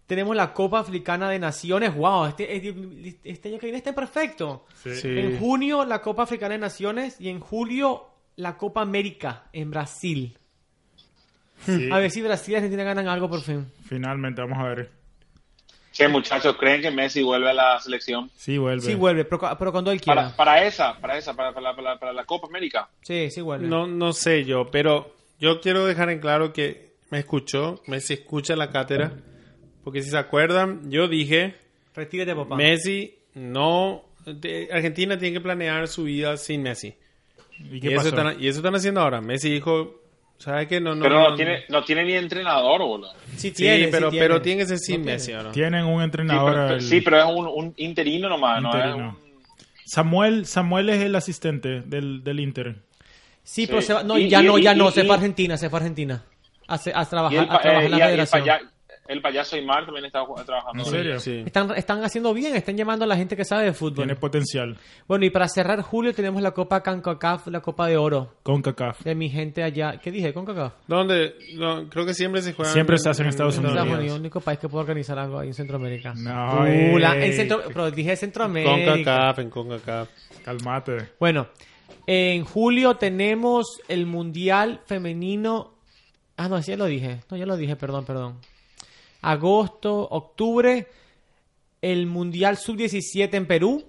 [0.07, 1.93] Tenemos la Copa Africana de Naciones.
[1.93, 2.27] ¡Wow!
[2.27, 4.65] Este, este, este año que viene está perfecto.
[4.81, 4.89] Sí.
[5.03, 8.05] En junio la Copa Africana de Naciones y en julio
[8.37, 10.37] la Copa América en Brasil.
[11.65, 11.89] Sí.
[11.91, 13.65] A ver si Brasil y Argentina ganan algo por fin.
[13.85, 15.02] Finalmente, vamos a ver.
[15.93, 18.29] Che, muchachos, ¿creen que Messi vuelve a la selección?
[18.35, 18.81] Sí, vuelve.
[18.81, 20.23] Sí vuelve, pero, pero cuando él quiera.
[20.23, 22.89] Para, para esa, para esa, para, para, para, para la Copa América.
[23.03, 23.67] Sí, sí vuelve.
[23.67, 28.55] No, no sé yo, pero yo quiero dejar en claro que me escuchó, Messi escucha
[28.55, 29.13] la cátedra,
[29.83, 31.55] porque si se acuerdan, yo dije,
[31.95, 32.55] Retírate, papá.
[32.55, 36.95] Messi no, de- Argentina tiene que planear su vida sin Messi.
[37.59, 38.09] ¿Y Y qué eso, pasó?
[38.09, 39.21] están, y eso están haciendo ahora.
[39.21, 40.01] Messi dijo,
[40.43, 40.79] ¿sabes qué?
[40.81, 43.11] No, no, Pero no, no- tiene, no tiene ni entrenador, boludo.
[43.31, 44.25] Sí, Sí, tiene, sí pero, tiene.
[44.25, 45.05] pero tiene que ser sin No.
[45.05, 45.51] Messi ahora.
[45.51, 46.53] Tienen un Sí, entrenador.
[46.53, 48.69] pero, el- sí, pero es un, un interino nomás, ¿no?
[48.69, 48.95] Interino.
[48.95, 49.23] Es un-
[49.85, 52.75] Samuel, Samuel es el asistente del, del Inter.
[53.43, 53.87] Sí, pero Sí.
[53.87, 55.17] se va- no, Y- ya y- no, y- ya no, y- se y- fue a
[55.17, 56.23] Argentina, se fue a Argentina.
[56.67, 58.43] A, hace- a y trabajar, el, a trabajar eh, en la y el federación.
[59.07, 60.83] El payaso Aymar también está trabajando.
[60.83, 61.19] ¿En serio?
[61.19, 61.43] Sí.
[61.45, 64.05] Están, están haciendo bien, están llamando a la gente que sabe de fútbol.
[64.05, 64.77] Tiene potencial.
[65.07, 69.03] Bueno, y para cerrar julio tenemos la Copa CONCACAF, la Copa de Oro Con CACAF.
[69.03, 69.99] de mi gente allá.
[70.01, 70.33] ¿Qué dije?
[70.33, 70.73] CONCACAF.
[70.87, 71.35] ¿Dónde?
[71.55, 72.71] No, creo que siempre se juega.
[72.71, 73.97] Siempre se hace en Estados Estados Unidos.
[73.97, 76.13] Unidos, el único país que puede organizar algo ahí en Centroamérica.
[76.15, 78.71] No, Uh, la- en centro, pero dije Centroamérica.
[78.91, 80.09] Con CACAF, en CONCACAF.
[80.43, 81.09] Calmate.
[81.19, 81.47] Bueno,
[82.07, 85.73] en julio tenemos el Mundial Femenino.
[86.35, 87.19] Ah, no, sí, ya lo dije.
[87.29, 88.39] No, ya lo dije, perdón, perdón.
[89.23, 90.87] Agosto, octubre,
[91.81, 93.85] el Mundial Sub-17 en Perú.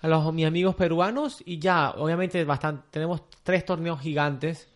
[0.00, 1.42] A los mis amigos peruanos.
[1.46, 2.84] Y ya, obviamente, bastante.
[2.90, 4.68] Tenemos tres torneos gigantes.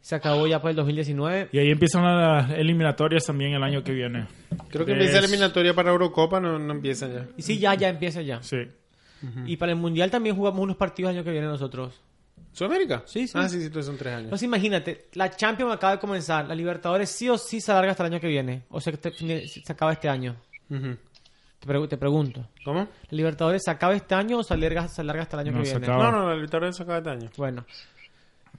[0.00, 1.48] Se acabó ya por el 2019.
[1.52, 4.26] Y ahí empiezan las eliminatorias también el año que viene.
[4.68, 7.26] Creo que Es- empieza la eliminatoria para Eurocopa, no, no empiezan ya.
[7.36, 8.42] Y sí, ya, ya empieza ya.
[8.42, 8.58] Sí.
[9.46, 12.00] Y para el Mundial también jugamos unos partidos el año que viene nosotros.
[12.52, 13.02] ¿Sudamérica?
[13.06, 13.32] Sí, sí.
[13.36, 14.24] Ah, sí, sí, son tres años.
[14.24, 18.06] Entonces imagínate, la Champions acaba de comenzar, la Libertadores sí o sí se alarga hasta
[18.06, 20.36] el año que viene, o sea, que te- se acaba este año.
[20.68, 20.96] Ujú.
[21.60, 22.80] Te, pregu- te pregunto, ¿Cómo?
[22.80, 25.60] ¿la Libertadores se acaba este año o se alarga, se alarga hasta el año No,
[25.60, 25.86] que se viene?
[25.86, 26.10] acaba.
[26.10, 27.30] No, no, la Libertadores se acaba este año.
[27.36, 27.64] Bueno,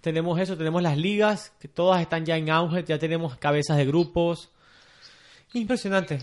[0.02, 3.86] tenemos eso, tenemos las ligas, que todas están ya en auge, ya tenemos cabezas de
[3.86, 4.50] grupos.
[5.54, 6.20] Impresionante.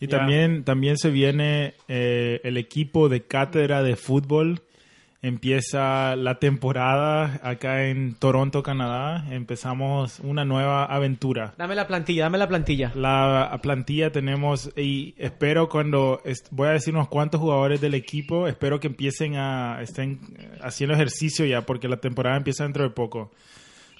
[0.00, 0.18] Y Ya.
[0.18, 4.62] también, también se viene eh, el equipo de cátedra de fútbol.
[5.24, 9.24] Empieza la temporada acá en Toronto, Canadá.
[9.30, 11.54] Empezamos una nueva aventura.
[11.56, 12.90] Dame la plantilla, dame la plantilla.
[12.96, 18.48] La plantilla tenemos y espero cuando est- voy a decir unos cuantos jugadores del equipo,
[18.48, 22.90] espero que empiecen a estén eh, haciendo ejercicio ya porque la temporada empieza dentro de
[22.90, 23.30] poco.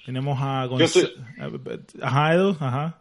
[0.05, 1.07] Tenemos a Gonzalo.
[2.03, 2.99] Ajá, Edu, ajá.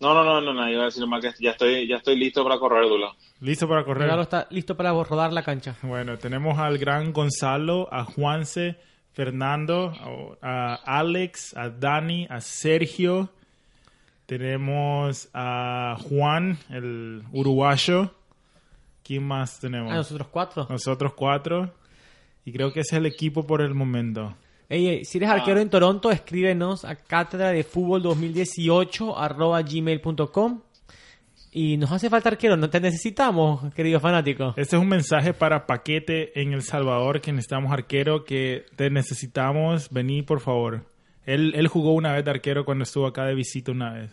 [0.00, 2.42] No, no, no, no, no, iba a decir nomás que ya estoy, ya estoy listo
[2.42, 3.14] para correr, Dula.
[3.40, 4.04] Listo para correr.
[4.04, 5.76] Regalo está listo para rodar la cancha.
[5.82, 8.76] Bueno, tenemos al gran Gonzalo, a Juanse,
[9.12, 9.92] Fernando,
[10.40, 13.28] a, a Alex, a Dani, a Sergio.
[14.24, 18.14] Tenemos a Juan, el uruguayo.
[19.02, 19.92] ¿Quién más tenemos?
[19.92, 20.66] Ah, nosotros cuatro.
[20.70, 21.74] Nosotros cuatro.
[22.44, 24.34] Y creo que ese es el equipo por el momento.
[24.70, 30.62] Ey, ey, si eres arquero en Toronto, escríbenos a cátedra de fútbol 2018 arroba gmail.com.
[31.52, 34.54] Y nos hace falta arquero, no te necesitamos, querido fanático.
[34.56, 39.90] Este es un mensaje para Paquete en El Salvador, que necesitamos arquero, que te necesitamos.
[39.90, 40.86] Vení, por favor.
[41.26, 44.10] Él, él jugó una vez de arquero cuando estuvo acá de visita una vez.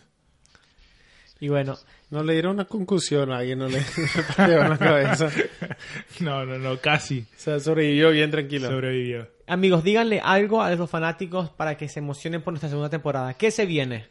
[1.38, 1.76] Y bueno,
[2.10, 3.80] No le dieron una concusión a alguien, no le
[4.36, 5.30] pateó en la cabeza.
[6.20, 8.68] No, no, no, casi O sea, sobrevivió bien tranquilo.
[8.68, 9.28] sobrevivió.
[9.48, 13.34] Amigos, díganle algo a los fanáticos para que se emocionen por nuestra segunda temporada.
[13.34, 14.06] ¿Qué se viene?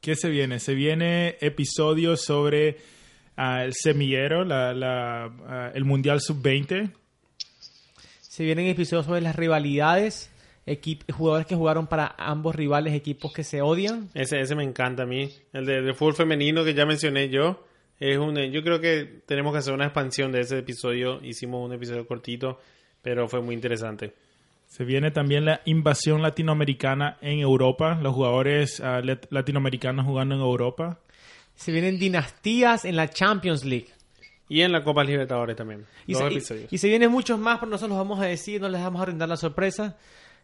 [0.00, 0.58] ¿Qué se viene?
[0.58, 2.78] Se viene episodios sobre
[3.36, 6.90] ah, el semillero, la, la, ah, el Mundial Sub-20.
[8.20, 10.30] Se vienen episodios sobre las rivalidades,
[10.66, 14.08] equip- jugadores que jugaron para ambos rivales, equipos que se odian.
[14.14, 15.30] Ese, ese me encanta a mí.
[15.52, 17.64] El de, de fútbol femenino que ya mencioné yo.
[18.00, 21.20] Es un, eh, yo creo que tenemos que hacer una expansión de ese episodio.
[21.22, 22.58] Hicimos un episodio cortito,
[23.02, 24.14] pero fue muy interesante.
[24.72, 30.40] Se viene también la invasión latinoamericana en Europa, los jugadores ah, lat- latinoamericanos jugando en
[30.40, 30.98] Europa.
[31.54, 33.88] Se vienen dinastías en la Champions League.
[34.48, 35.84] Y en la Copa Libertadores también.
[36.06, 36.72] Y Dos se, y- episodios.
[36.72, 39.04] y se vienen muchos más, pero nosotros los vamos a decir, no les vamos a
[39.04, 39.98] brindar la sorpresa.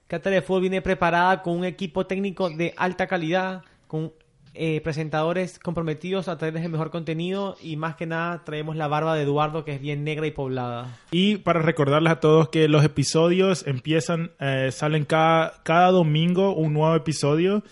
[0.06, 4.12] Cátedra de Fútbol viene preparada con un equipo técnico de alta calidad, con
[4.55, 9.14] eh, presentadores comprometidos a traerles el mejor contenido y más que nada traemos la barba
[9.14, 10.99] de Eduardo que es bien negra y poblada.
[11.11, 16.72] Y para recordarles a todos que los episodios empiezan, eh, salen cada, cada domingo un
[16.72, 17.62] nuevo episodio.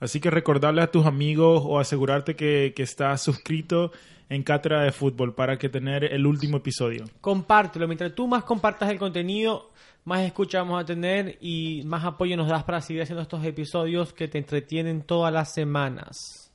[0.00, 3.92] Así que recordarles a tus amigos o asegurarte que, que estás suscrito
[4.28, 7.04] en Cátedra de Fútbol para que tener el último episodio.
[7.20, 9.70] Compártelo, mientras tú más compartas el contenido,
[10.04, 14.12] más escucha vamos a tener y más apoyo nos das para seguir haciendo estos episodios
[14.12, 16.50] que te entretienen todas las semanas.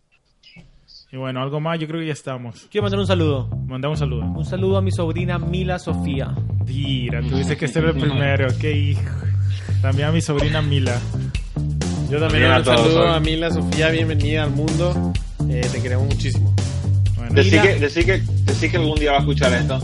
[1.09, 2.67] Y bueno, algo más, yo creo que ya estamos.
[2.69, 3.47] Quiero mandar un saludo.
[3.65, 4.25] Mandamos un saludo.
[4.25, 6.35] Un saludo a mi sobrina Mila Sofía.
[6.65, 9.01] Mira, tuviste que ser el primero, qué hijo.
[9.81, 10.99] También a mi sobrina Mila.
[12.09, 13.15] Yo también un saludo hoy.
[13.15, 15.13] a Mila, Sofía, bienvenida al mundo.
[15.49, 16.53] Eh, te queremos muchísimo.
[17.15, 19.79] Bueno, Decí que, decí, que, decí que algún día va a escuchar esto.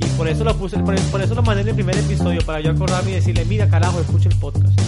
[0.00, 2.60] Y por eso lo puse, por, por eso lo mandé en el primer episodio, para
[2.60, 4.80] yo acordarme y decirle, mira carajo, escucha el podcast.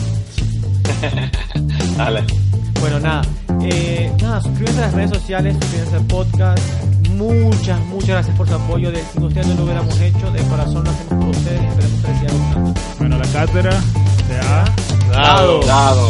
[1.97, 2.25] Dale.
[2.81, 3.23] Bueno, nada.
[3.63, 6.63] Eh, nada, suscríbanse a las redes sociales, suscríbanse al podcast.
[7.11, 8.91] Muchas, muchas gracias por su apoyo.
[8.91, 11.63] De, si ustedes no lo hubiéramos hecho, de corazón lo hacemos por ustedes.
[11.63, 12.75] Esperemos que les siga gustando.
[12.99, 13.81] bueno, la cátedra
[14.27, 14.65] se ha
[15.13, 15.61] Dado.
[15.67, 16.09] Dado.